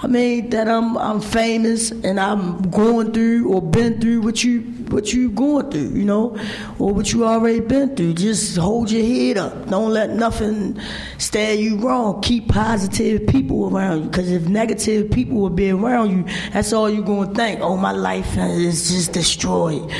[0.00, 4.60] I mean that I'm I'm famous and I'm going through or been through what you
[4.90, 6.38] what you going through, you know,
[6.78, 8.14] or what you already been through.
[8.14, 9.68] Just hold your head up.
[9.68, 10.78] Don't let nothing
[11.18, 12.20] stand you wrong.
[12.20, 16.88] Keep positive people around you, because if negative people will be around you, that's all
[16.88, 17.60] you're gonna think.
[17.60, 19.90] Oh, my life is just destroyed.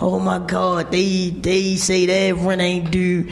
[0.00, 3.28] Oh my God, they they say that rent ain't due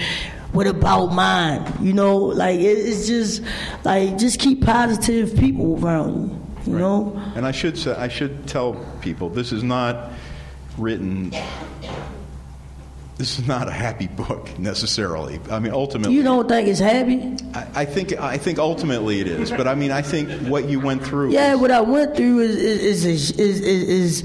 [0.53, 1.73] what about mine?
[1.81, 3.43] You know, like it's just
[3.85, 6.37] like just keep positive people around you.
[6.67, 6.81] You Right.
[6.81, 10.11] know, And I should say, I should tell people this is not
[10.77, 11.33] written.
[13.17, 15.41] This is not a happy book necessarily.
[15.51, 17.37] I mean, ultimately, you don't think it's happy?
[17.55, 19.51] I, I think I think ultimately it is.
[19.51, 21.33] But I mean, I think what you went through.
[21.33, 23.89] Yeah, is- what I went through is is is is is
[24.23, 24.25] is,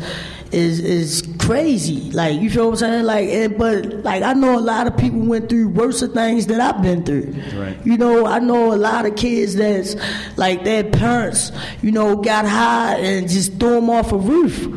[0.51, 2.11] is is crazy.
[2.11, 3.05] Like you feel what I'm saying?
[3.05, 6.61] Like, and, but like I know a lot of people went through worse things that
[6.61, 7.35] I've been through.
[7.53, 7.77] Right.
[7.85, 9.95] You know, I know a lot of kids that's
[10.37, 14.67] like their parents, you know, got high and just threw them off a roof.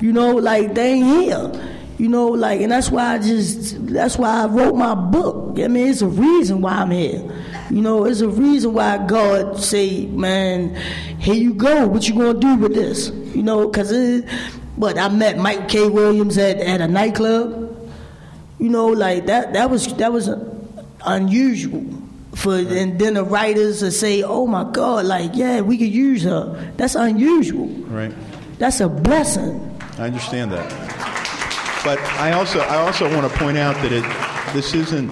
[0.00, 1.68] You know, like they ain't here.
[1.98, 5.60] You know, like, and that's why I just, that's why I wrote my book.
[5.60, 7.22] I mean, it's a reason why I'm here.
[7.70, 10.74] You know, it's a reason why God say, man,
[11.20, 11.86] here you go.
[11.86, 13.10] What you gonna do with this?
[13.34, 14.24] You know, cause it,
[14.76, 15.88] but I met Mike K.
[15.88, 17.90] Williams at, at a nightclub.
[18.58, 20.30] You know, like that, that was, that was
[21.04, 21.84] unusual.
[22.34, 26.22] For, and then the writers to say, oh my God, like, yeah, we could use
[26.22, 26.72] her.
[26.76, 27.66] That's unusual.
[27.66, 28.12] right.
[28.58, 29.78] That's a blessing.
[29.98, 30.70] I understand that.
[31.84, 34.04] But I also I also want to point out that it
[34.54, 35.10] this isn't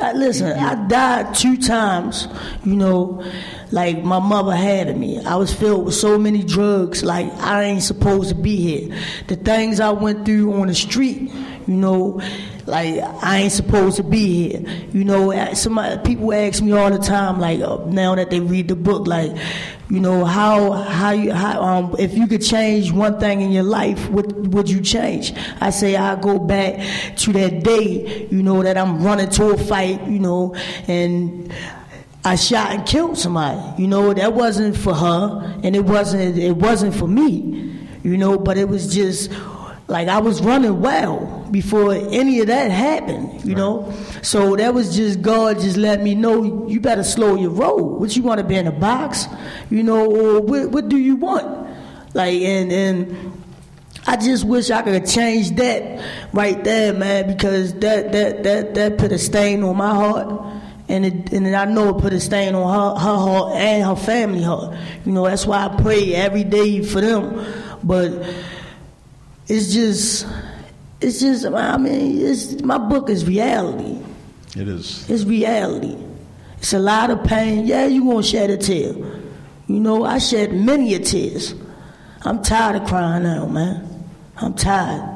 [0.00, 2.28] Uh, listen, I died two times,
[2.64, 3.24] you know,
[3.72, 5.20] like my mother had of me.
[5.24, 8.96] I was filled with so many drugs, like I ain't supposed to be here.
[9.26, 11.32] The things I went through on the street,
[11.68, 12.20] you know,
[12.64, 14.86] like I ain't supposed to be here.
[14.90, 18.68] You know, somebody people ask me all the time, like uh, now that they read
[18.68, 19.36] the book, like,
[19.90, 23.64] you know, how how you how um if you could change one thing in your
[23.64, 25.34] life, what would you change?
[25.60, 26.80] I say I go back
[27.18, 30.54] to that day, you know, that I'm running to a fight, you know,
[30.86, 31.52] and
[32.24, 33.82] I shot and killed somebody.
[33.82, 37.74] You know, that wasn't for her and it wasn't it wasn't for me.
[38.04, 39.30] You know, but it was just
[39.88, 43.90] like I was running well before any of that happened, you know.
[44.20, 47.98] So that was just God just let me know you better slow your roll.
[47.98, 49.26] What you want to be in a box,
[49.70, 51.66] you know, or what, what do you want?
[52.12, 53.32] Like and and
[54.06, 58.98] I just wish I could change that right there, man, because that that that that
[58.98, 60.44] put a stain on my heart.
[60.90, 63.94] And it, and I know it put a stain on her, her heart and her
[63.94, 64.74] family heart.
[65.04, 67.44] You know, that's why I pray every day for them.
[67.84, 68.24] But
[69.48, 70.26] it's just,
[71.00, 71.46] it's just.
[71.46, 73.98] I mean, it's my book is reality.
[74.56, 75.96] it is It's reality.
[76.58, 77.66] It's a lot of pain.
[77.66, 78.94] Yeah, you gonna shed a tear.
[79.66, 81.54] You know, I shed many a tears.
[82.22, 84.04] I'm tired of crying now, man.
[84.36, 85.14] I'm tired.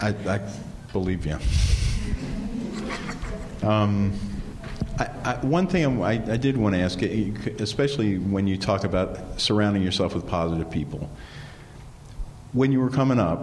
[0.00, 0.40] I, I
[0.92, 1.38] believe you.
[3.62, 4.18] Um,
[5.00, 8.84] I, I, one thing I, I did want to ask, eh, especially when you talk
[8.84, 11.08] about surrounding yourself with positive people,
[12.52, 13.42] when you were coming up,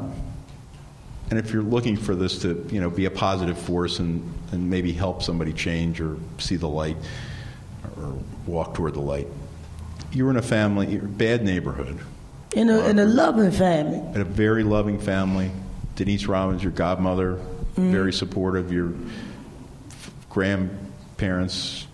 [1.31, 4.69] and if you're looking for this to you know be a positive force and, and
[4.69, 6.95] maybe help somebody change or see the light
[7.97, 8.15] or
[8.45, 9.27] walk toward the light,
[10.11, 11.99] you were in a family, bad neighborhood,
[12.55, 13.97] In a, in a loving family.
[14.13, 15.51] In a very loving family.
[15.95, 17.91] Denise Robbins, your godmother, mm-hmm.
[17.91, 18.71] very supportive.
[18.71, 18.93] Your
[19.89, 20.11] f-
[21.17, 21.87] grandparents,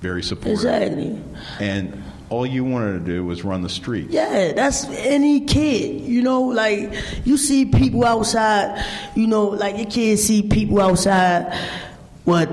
[0.00, 0.52] very supportive.
[0.52, 1.22] Exactly.
[1.60, 4.10] And all you wanted to do was run the street.
[4.10, 6.02] Yeah, that's any kid.
[6.02, 6.92] You know, like
[7.24, 8.84] you see people outside.
[9.14, 11.52] You know, like your kids see people outside.
[12.24, 12.48] What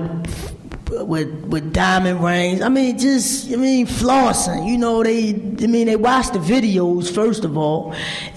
[1.02, 2.60] with with diamond rings.
[2.60, 4.68] I mean, just I mean flossing.
[4.68, 7.92] You know, they I mean they watch the videos first of all,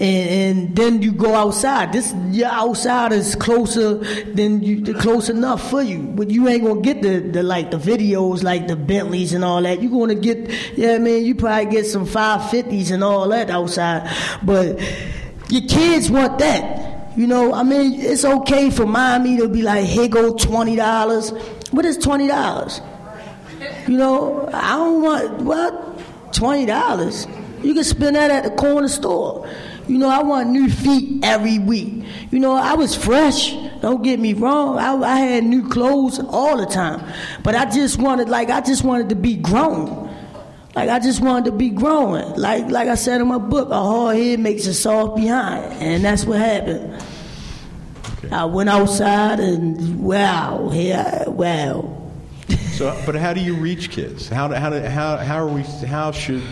[0.58, 1.92] and then you go outside.
[1.92, 3.94] This your outside is closer
[4.24, 7.78] than you close enough for you, but you ain't gonna get the, the like the
[7.78, 9.80] videos like the Bentleys and all that.
[9.82, 13.50] You gonna get yeah, I mean you probably get some five fifties and all that
[13.50, 14.10] outside,
[14.42, 14.80] but
[15.50, 16.98] your kids want that.
[17.16, 21.32] You know, I mean, it's okay for mommy to be like, here go twenty dollars.
[21.70, 22.80] What is twenty dollars?
[23.86, 27.26] You know, I don't want what twenty dollars.
[27.62, 29.48] You can spend that at the corner store.
[29.88, 32.04] You know, I want new feet every week.
[32.30, 33.54] You know, I was fresh.
[33.80, 34.78] Don't get me wrong.
[34.78, 37.02] I, I had new clothes all the time,
[37.42, 40.08] but I just wanted, like, I just wanted to be grown.
[40.74, 42.36] Like I just wanted to be growing.
[42.36, 46.04] Like like I said in my book, a hard head makes a soft behind, and
[46.04, 47.02] that's what happened.
[48.30, 48.42] Uh, okay.
[48.42, 52.10] I went outside and wow, yeah, wow.
[52.72, 54.28] so, but how do you reach kids?
[54.28, 55.62] How how how how are we?
[55.62, 56.42] How should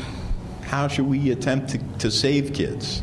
[0.63, 3.03] how should we attempt to, to save kids?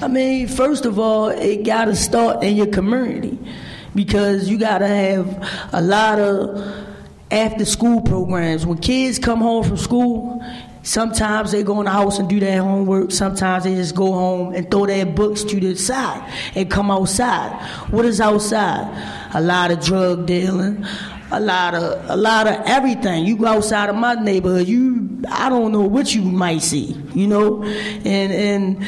[0.00, 3.38] I mean, first of all, it got to start in your community
[3.94, 6.86] because you got to have a lot of
[7.30, 8.66] after school programs.
[8.66, 10.44] When kids come home from school,
[10.82, 13.10] sometimes they go in the house and do their homework.
[13.10, 17.52] Sometimes they just go home and throw their books to the side and come outside.
[17.90, 19.30] What is outside?
[19.34, 20.84] A lot of drug dealing,
[21.30, 23.24] a lot of a lot of everything.
[23.24, 27.26] You go outside of my neighborhood, you I don't know what you might see, you
[27.26, 28.86] know, and and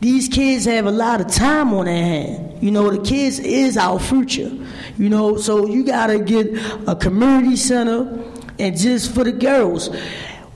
[0.00, 2.62] these kids have a lot of time on their hand.
[2.62, 4.50] You know, the kids is our future.
[4.96, 6.46] You know, so you gotta get
[6.86, 8.24] a community center
[8.58, 9.90] and just for the girls.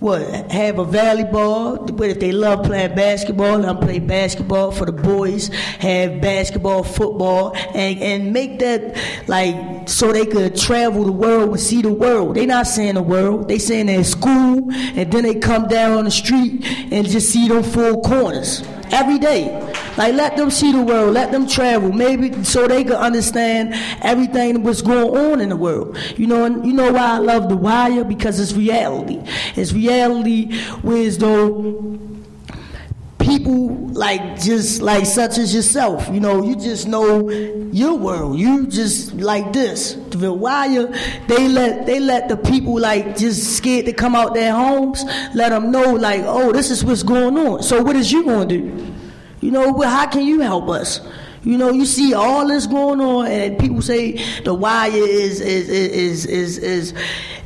[0.03, 1.97] What have a volleyball?
[1.97, 5.47] But if they love playing basketball, them play basketball for the boys.
[5.79, 8.97] Have basketball, football, and and make that
[9.29, 12.35] like so they could travel the world and see the world.
[12.35, 13.47] They not saying the world.
[13.47, 17.47] They saying they're school, and then they come down on the street and just see
[17.47, 19.59] them four corners every day.
[19.97, 24.63] Like let them see the world, let them travel, maybe so they can understand everything
[24.63, 25.99] that's going on in the world.
[26.17, 29.21] You know, and you know why I love The Wire because it's reality.
[29.55, 31.99] It's reality where though
[33.39, 36.09] people like just like such as yourself.
[36.13, 38.39] You know, you just know your world.
[38.39, 39.95] You just like this.
[40.11, 40.87] The wire,
[41.29, 45.05] they let they let the people like just scared to come out their homes.
[45.35, 47.63] Let them know like, oh, this is what's going on.
[47.63, 48.95] So what is you going to do?
[49.41, 51.01] You know, well, how can you help us?
[51.45, 55.69] You know, you see all this going on, and people say the wire is is
[55.69, 56.95] is is is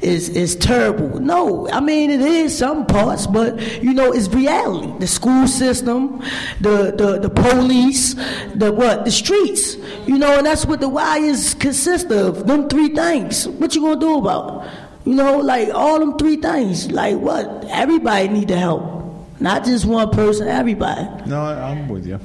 [0.03, 1.19] is is terrible.
[1.19, 4.93] No, I mean it is some parts, but you know it's reality.
[4.99, 6.23] The school system,
[6.61, 8.15] the the, the police,
[8.55, 9.77] the what, the streets.
[10.07, 12.47] You know, and that's what the wires consist of.
[12.47, 13.49] Them three things.
[13.49, 14.69] What you gonna do about?
[15.07, 16.91] You know, like all them three things.
[16.91, 17.65] Like what?
[17.71, 18.93] Everybody need to help.
[19.41, 21.07] Not just one person, everybody.
[21.27, 22.21] No, I'm with you.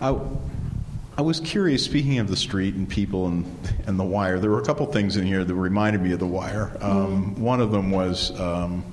[0.00, 0.18] I,
[1.16, 3.44] I was curious, speaking of the street and people and,
[3.86, 6.26] and the wire, there were a couple things in here that reminded me of the
[6.26, 6.76] wire.
[6.80, 7.38] Um, mm.
[7.38, 8.84] One of them was, um,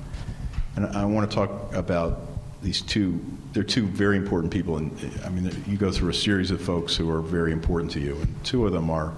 [0.75, 2.21] and I want to talk about
[2.61, 4.77] these two, they're two very important people.
[4.77, 4.91] And
[5.23, 8.15] I mean, you go through a series of folks who are very important to you,
[8.15, 9.13] and two of them are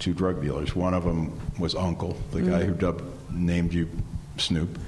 [0.00, 0.74] two drug dealers.
[0.74, 2.50] One of them was Uncle, the mm.
[2.50, 3.88] guy who dubbed, named you
[4.38, 4.78] Snoop,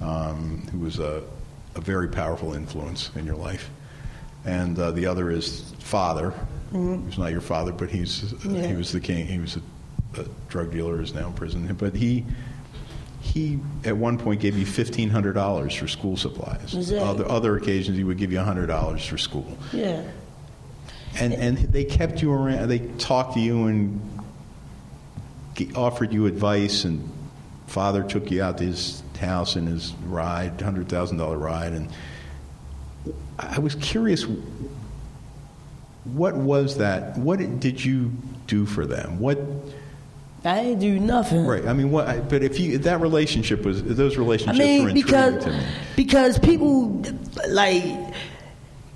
[0.00, 1.22] um, who was a
[1.74, 3.70] a very powerful influence in your life.
[4.44, 6.32] And uh, the other is father.
[6.72, 7.08] Mm-hmm.
[7.08, 8.66] He's not your father, but he's uh, yeah.
[8.66, 9.26] he was the king.
[9.26, 11.72] He was a, a, drug dealer, is now in prison.
[11.74, 12.24] But he
[13.20, 16.74] he at one point gave you fifteen hundred dollars for school supplies.
[16.74, 16.98] Exactly.
[16.98, 19.56] Other other occasions, he would give you hundred dollars for school.
[19.72, 20.02] Yeah.
[21.20, 22.68] And and they kept you around.
[22.68, 24.00] They talked to you and
[25.76, 26.84] offered you advice.
[26.84, 27.08] And
[27.66, 31.88] father took you out to his house in his ride, hundred thousand dollar ride, and
[33.38, 34.26] I was curious.
[36.04, 37.16] What was that?
[37.18, 38.12] What did you
[38.46, 39.18] do for them?
[39.18, 39.38] What?
[40.44, 41.46] I didn't do nothing.
[41.46, 41.66] Right.
[41.66, 42.28] I mean, what?
[42.28, 45.64] But if you that relationship was those relationships I mean, were because to me.
[45.94, 47.02] because people
[47.48, 47.84] like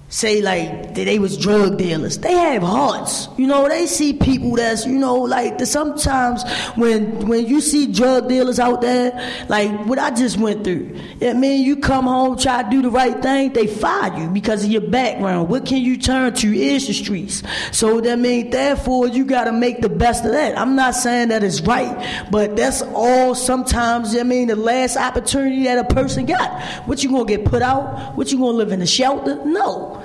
[0.08, 2.18] say like they was drug dealers.
[2.18, 3.28] They have hearts.
[3.36, 6.44] You know, they see people that's, you know, like the, sometimes
[6.76, 9.12] when when you see drug dealers out there,
[9.48, 10.96] like what I just went through.
[11.20, 14.64] I mean, you come home, try to do the right thing, they fire you because
[14.64, 15.48] of your background.
[15.48, 17.42] What can you turn to is the streets.
[17.72, 20.56] So that means therefore you gotta make the best of that.
[20.58, 25.64] I'm not saying that it's right, but that's all sometimes I mean the last opportunity
[25.64, 26.62] that a person got.
[26.86, 28.16] What you gonna get put out?
[28.16, 29.44] What you gonna live in a shelter?
[29.44, 29.96] No.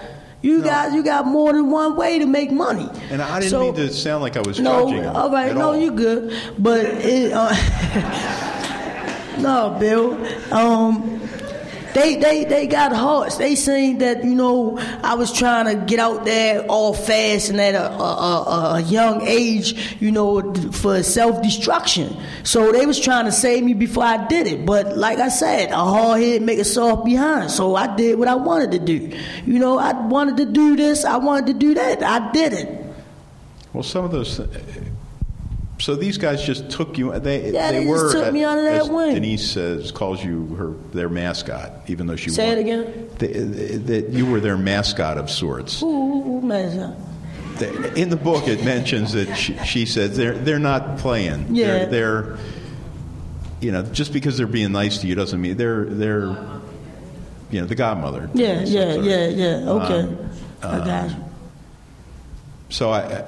[0.42, 0.64] You No.
[0.66, 2.90] got you got more than one way to make money.
[3.12, 5.06] And I didn't So- mean to sound like I was no, judging.
[5.06, 5.78] all right, no, all.
[5.78, 6.34] you good.
[6.58, 7.54] But it, uh,
[9.40, 10.18] no, Bill.
[10.52, 11.21] Um,
[11.94, 13.38] they they they got hearts.
[13.38, 17.60] They saying that you know I was trying to get out there all fast and
[17.60, 22.16] at a, a, a, a young age, you know, for self destruction.
[22.44, 24.66] So they was trying to save me before I did it.
[24.66, 27.52] But like I said, a hard head make a soft behind.
[27.52, 29.18] So I did what I wanted to do.
[29.46, 31.06] You know, I wanted to do this.
[31.06, 32.04] I wanted to do that.
[32.04, 32.86] I did it.
[33.74, 34.40] Well, some of those.
[35.82, 37.18] So these guys just took you.
[37.20, 38.12] They Yeah, they, they just were.
[38.14, 39.16] took me out of that wing.
[39.16, 42.30] Denise says, calls you her their mascot, even though she.
[42.30, 42.80] Say it won.
[43.20, 43.84] again.
[43.88, 45.82] That you were their mascot of sorts.
[45.84, 46.96] Up?
[47.60, 51.54] They- In the book, it mentions that she, she said they're they're not playing.
[51.56, 51.86] Yeah.
[51.86, 52.38] They're, they're,
[53.60, 56.28] you know, just because they're being nice to you doesn't mean they're they're,
[57.52, 58.30] you know, the godmother.
[58.34, 59.70] Yeah, yeah, yeah, yeah.
[59.70, 60.30] Okay, Um,
[60.64, 61.16] I got you.
[62.70, 63.22] So I, I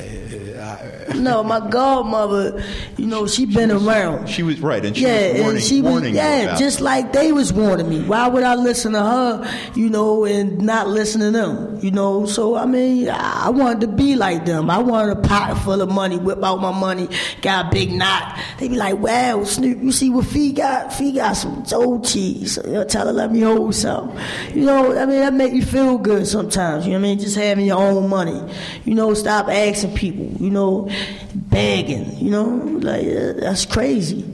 [1.14, 2.62] No, my godmother,
[2.96, 4.28] you know, she been around.
[4.28, 7.32] she was right, and she yeah, was warning, and she was yeah, just like they
[7.32, 8.02] was warning me.
[8.02, 12.26] Why would I listen to her, you know, and not listen to them, you know?
[12.26, 14.70] So I mean, I I wanted to be like them.
[14.70, 17.08] I wanted a pot full of money, whip out my money,
[17.42, 18.38] got a big knot.
[18.58, 20.92] They be like, "Wow, Snoop, you see what Fee got?
[20.92, 22.58] Fee got some old cheese.
[22.64, 24.16] You know, tell her let me hold some."
[24.54, 26.86] You know, I mean, that make you feel good sometimes.
[26.86, 27.18] You know what I mean?
[27.18, 28.40] Just having your own money.
[28.84, 30.26] You know, stop asking people.
[30.38, 30.90] You know,
[31.34, 32.16] begging.
[32.18, 32.44] You know,
[32.80, 34.24] like uh, that's crazy.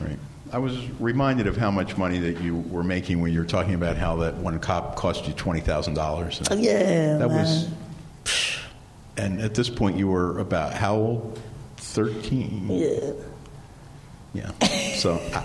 [0.00, 0.18] Right.
[0.52, 3.74] I was reminded of how much money that you were making when you were talking
[3.74, 6.40] about how that one cop cost you twenty thousand dollars.
[6.50, 7.38] Yeah, That man.
[7.38, 7.68] was,
[9.16, 11.40] and at this point you were about how old?
[11.76, 12.68] Thirteen.
[12.70, 13.12] Yeah.
[14.34, 14.66] Yeah.
[14.96, 15.44] So I,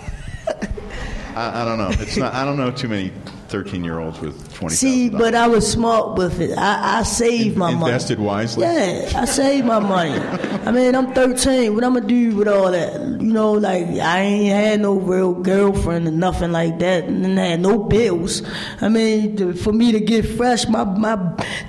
[1.36, 1.90] I, I don't know.
[1.90, 2.32] It's not.
[2.34, 3.12] I don't know too many
[3.48, 4.74] thirteen-year-olds with twenty.
[4.74, 6.56] See, but I was smart with it.
[6.56, 7.92] I, I saved my money.
[7.92, 8.64] Invested wisely?
[8.64, 10.18] Yeah, I saved my money.
[10.66, 11.74] I mean, I'm 13.
[11.74, 13.00] What I'm gonna do with all that?
[13.00, 17.60] You know, like I ain't had no real girlfriend or nothing like that, and had
[17.60, 18.42] no bills.
[18.80, 21.16] I mean, to, for me to get fresh, my my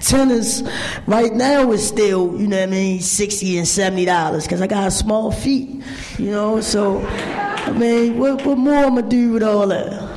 [0.01, 0.63] tennis
[1.07, 4.67] right now is still, you know, what I mean, sixty and seventy dollars because I
[4.67, 5.81] got small feet.
[6.17, 10.08] You know, so I mean, what what more I'm gonna do with all that?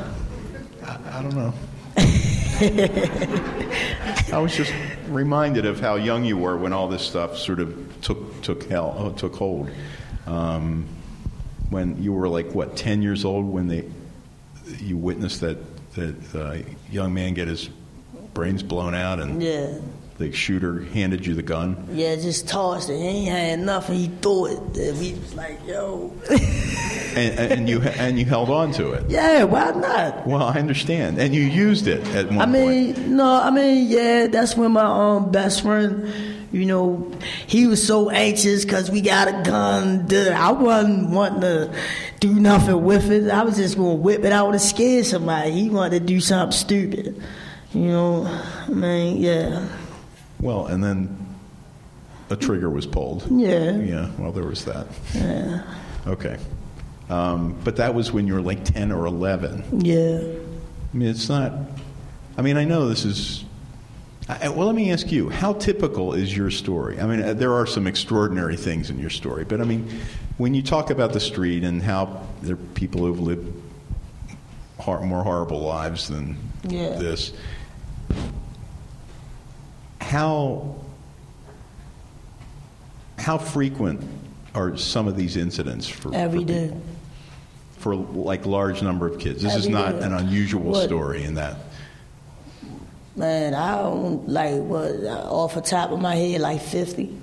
[1.36, 1.54] I, I don't know.
[4.32, 4.72] I was just
[5.08, 8.94] reminded of how young you were when all this stuff sort of took took hell
[8.98, 9.70] uh, took hold.
[10.26, 10.86] Um,
[11.70, 13.90] when you were like what ten years old when they
[14.78, 15.58] you witnessed that
[15.94, 16.58] that uh,
[16.90, 17.68] young man get his
[18.32, 19.74] brains blown out and Yeah.
[20.18, 21.88] The shooter handed you the gun.
[21.92, 22.96] Yeah, just tossed it.
[22.98, 23.96] He ain't had nothing.
[23.96, 24.58] He threw it.
[24.76, 26.12] And we was like, yo.
[27.14, 29.04] And, and you and you held on to it.
[29.10, 30.26] yeah, why not?
[30.26, 33.06] Well, I understand, and you used it at one I mean, point.
[33.08, 36.10] no, I mean, yeah, that's when my um best friend,
[36.52, 37.12] you know,
[37.46, 40.06] he was so anxious because we got a gun.
[40.06, 41.74] Duh, I wasn't wanting to
[42.20, 43.28] do nothing with it.
[43.30, 45.50] I was just going to whip it out and scare somebody.
[45.50, 47.22] He wanted to do something stupid.
[47.74, 49.68] You know, I mean, yeah.
[50.42, 51.16] Well, and then
[52.28, 53.26] a trigger was pulled.
[53.30, 53.76] Yeah.
[53.76, 54.10] Yeah.
[54.18, 54.86] Well, there was that.
[55.14, 55.62] Yeah.
[56.06, 56.36] Okay.
[57.08, 59.64] Um, but that was when you were like ten or eleven.
[59.80, 60.20] Yeah.
[60.92, 61.52] I mean, it's not.
[62.36, 63.44] I mean, I know this is.
[64.28, 67.00] I, well, let me ask you: How typical is your story?
[67.00, 69.88] I mean, uh, there are some extraordinary things in your story, but I mean,
[70.38, 73.52] when you talk about the street and how there are people who've lived
[74.86, 76.36] more horrible lives than
[76.68, 76.90] Yeah.
[76.96, 77.32] this,
[80.02, 80.76] how
[83.18, 84.02] how frequent
[84.54, 86.76] are some of these incidents for Every for day.
[87.78, 89.42] for like large number of kids?
[89.42, 90.04] This is not day.
[90.06, 90.84] an unusual What?
[90.84, 91.56] story in that.
[93.14, 97.16] Man, I don't like what off the top of my head, like fifty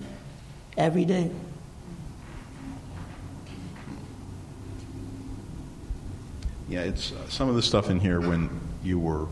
[0.78, 1.32] every day.
[6.68, 8.50] Yeah, it's uh, some of the stuff in here when
[8.84, 9.28] you were.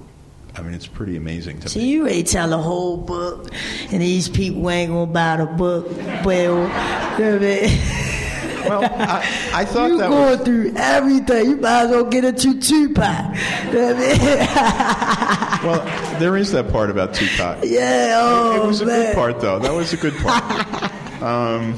[0.57, 1.85] I mean, it's pretty amazing to See, me.
[1.89, 3.51] you ready to tell the whole book,
[3.91, 5.87] and these people ain't gonna buy the book.
[6.25, 6.55] Well,
[7.19, 7.79] you know what I mean?
[8.67, 10.41] Well, I, I thought you that going was.
[10.41, 11.49] through everything.
[11.51, 13.35] You might as well get into Tupac.
[13.67, 15.37] You know what I mean?
[15.57, 17.59] Well, there is that part about Tupac.
[17.63, 19.57] yeah, oh, it was a good part, though.
[19.59, 20.43] That was a good part.
[21.21, 21.75] um,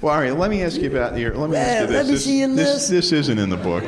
[0.00, 0.34] well, all right.
[0.36, 1.34] Let me ask you about your.
[1.36, 1.94] Let me ask you this.
[1.96, 2.90] let me this, see your this, list.
[2.90, 3.84] this isn't in the book.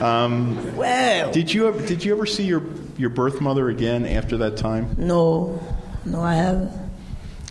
[0.00, 1.30] Um, Wow.
[1.32, 2.60] did you ever, Did you ever see your
[2.98, 4.94] your birth mother again after that time?
[4.98, 5.58] No,
[6.04, 6.72] no, I haven't.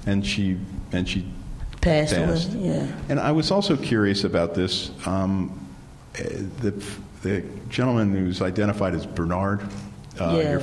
[0.05, 0.57] And she
[0.91, 1.25] and she
[1.81, 2.53] Passed, Passed.
[2.53, 2.67] away.
[2.67, 2.87] Yeah.
[3.09, 4.91] And I was also curious about this.
[5.05, 5.63] Um,
[6.13, 6.73] the,
[7.21, 9.61] the gentleman who's identified as Bernard.
[10.19, 10.49] Uh, yeah.
[10.51, 10.61] your-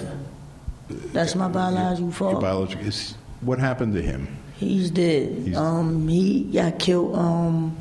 [1.12, 2.40] That's my biological your father.
[2.40, 2.86] biological.
[2.86, 4.26] Is, what happened to him?
[4.56, 5.30] He's dead.
[5.44, 7.14] He's- um, he got killed.
[7.16, 7.76] Um,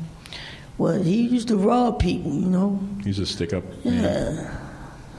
[0.78, 2.32] well, he used to rob people.
[2.32, 2.80] You know.
[3.04, 3.64] He's a stick up.
[3.84, 4.48] man.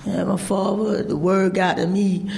[0.05, 0.17] Yeah.
[0.17, 2.29] Yeah, my father, the word got to me.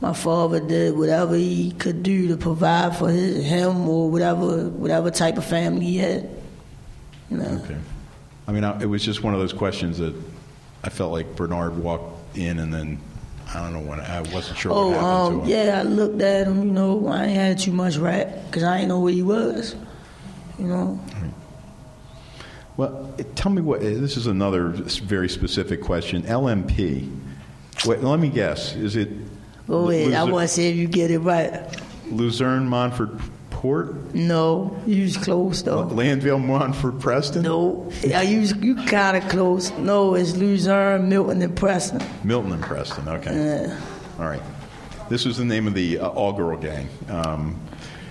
[0.00, 5.10] My father did whatever he could do to provide for his, him or whatever whatever
[5.10, 6.28] type of family he had.
[7.30, 7.60] You know.
[7.64, 7.78] Okay.
[8.48, 10.14] I mean, I, it was just one of those questions that
[10.82, 12.98] I felt like Bernard walked in and then
[13.54, 16.46] I don't know when I wasn't sure Oh, what happened um, yeah, I looked at
[16.48, 19.22] him, you know, I ain't had too much rap because I ain't know where he
[19.22, 19.76] was,
[20.58, 21.00] you know.
[22.76, 23.82] Well, tell me what.
[23.82, 26.22] eh, This is another very specific question.
[26.22, 27.10] LMP.
[27.86, 28.74] Wait, let me guess.
[28.74, 29.20] Is it ahead,
[29.68, 29.68] I
[30.26, 31.52] Luzer- want to see if you get it right.
[32.10, 33.10] Luzerne, Montfort,
[33.50, 35.84] Port, No, you was close though.
[35.86, 39.70] Landville, Montfort, Preston, No, I use you kind of close.
[39.78, 42.02] No, it's Luzerne, Milton, and Preston.
[42.24, 43.06] Milton, and Preston.
[43.08, 43.34] Okay.
[43.34, 43.80] Yeah.
[44.18, 44.42] All right.
[45.08, 46.88] This was the name of the uh, all-girl gang.
[47.08, 47.60] Um,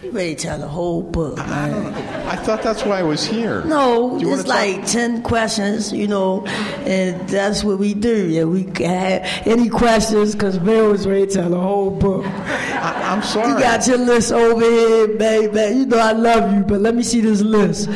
[0.03, 1.93] You ready to tell the whole book, man?
[2.27, 3.63] I thought that's why I was here.
[3.65, 6.43] No, it's like ten questions, you know,
[6.87, 8.27] and that's what we do.
[8.27, 12.25] Yeah, we have any questions because Bill was ready to tell the whole book.
[12.25, 13.49] I, I'm sorry.
[13.51, 15.77] You got your list over here, baby.
[15.81, 17.87] You know I love you, but let me see this list.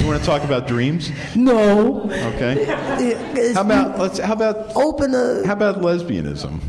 [0.00, 1.10] You want to talk about dreams?
[1.34, 2.10] No.
[2.34, 2.64] Okay.
[3.52, 4.18] How about let's?
[4.20, 5.42] How about open the?
[5.44, 6.60] how about lesbianism?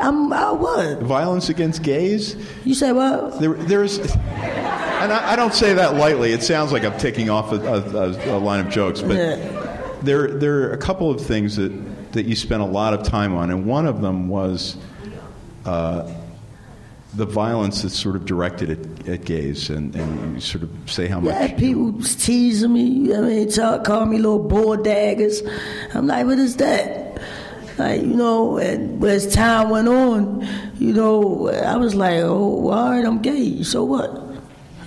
[0.00, 0.32] I'm.
[0.32, 1.00] I what?
[1.00, 2.36] Violence against gays?
[2.64, 3.40] You say what?
[3.40, 6.32] There, there's, and I, I don't say that lightly.
[6.32, 9.96] It sounds like I'm taking off a, a, a line of jokes, but Yeah.
[10.02, 13.34] there, there are a couple of things that, that you spent a lot of time
[13.34, 14.76] on, and one of them was
[15.66, 16.10] uh,
[17.14, 21.06] the violence that's sort of directed at, at gays, and, and you sort of say
[21.06, 21.32] how much.
[21.34, 23.14] Yeah, people teasing me.
[23.14, 25.42] I mean, talk, call me little bull daggers.
[25.94, 27.03] I'm like, what is that?
[27.76, 30.46] Like, you know, and as time went on,
[30.78, 33.62] you know, I was like, oh, all right, I'm gay.
[33.62, 34.12] So what?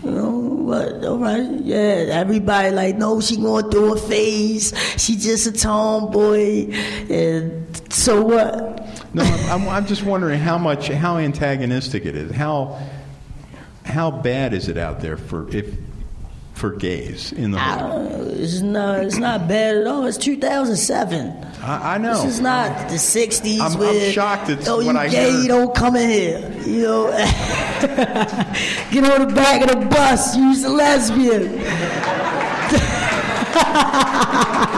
[0.03, 1.03] You know, what?
[1.03, 2.05] All right, yeah.
[2.11, 4.73] Everybody like, no, she going through a phase.
[4.97, 6.71] She just a tomboy.
[7.09, 9.13] And so what?
[9.13, 12.31] No, I'm, I'm, I'm just wondering how much, how antagonistic it is.
[12.31, 12.79] How,
[13.83, 15.77] how bad is it out there for if
[16.57, 17.81] for gays in the hood?
[17.81, 18.99] Uh, it's not.
[19.05, 20.05] It's not bad at all.
[20.05, 21.45] It's 2007.
[21.61, 22.13] I, I know.
[22.21, 23.59] This is not the 60s.
[23.59, 25.41] I'm- I'm shocked it's oh, what you I gay, hear.
[25.41, 26.51] you don't come in here.
[26.65, 27.11] You know,
[28.91, 30.35] get on the back of the bus.
[30.35, 31.61] Use a lesbian.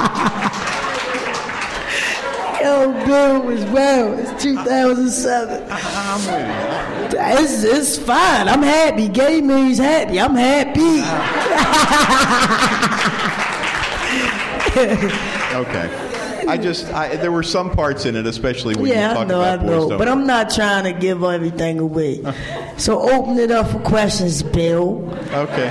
[2.80, 4.18] Yo, Bill was well.
[4.18, 5.68] It's 2007.
[5.70, 7.20] I'm with you.
[7.20, 8.48] It's, it's fine.
[8.48, 9.10] I'm happy.
[9.10, 10.18] Gay means happy.
[10.20, 10.80] I'm happy.
[15.50, 16.46] Okay.
[16.48, 19.28] I just, I, there were some parts in it, especially when yeah, you I talk
[19.28, 19.98] know, I about boys know.
[19.98, 22.22] But I'm not trying to give everything away.
[22.78, 25.04] so open it up for questions, Bill.
[25.34, 25.68] Okay.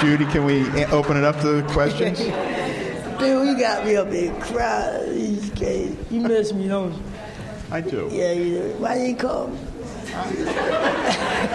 [0.00, 2.20] Judy, can we open it up to questions?
[3.18, 5.03] Bill, you got me up here crying.
[5.54, 6.10] Kids.
[6.10, 7.02] You miss me, don't you?
[7.70, 8.08] I do.
[8.12, 8.74] Yeah, you do.
[8.78, 9.58] Why you ain't call me?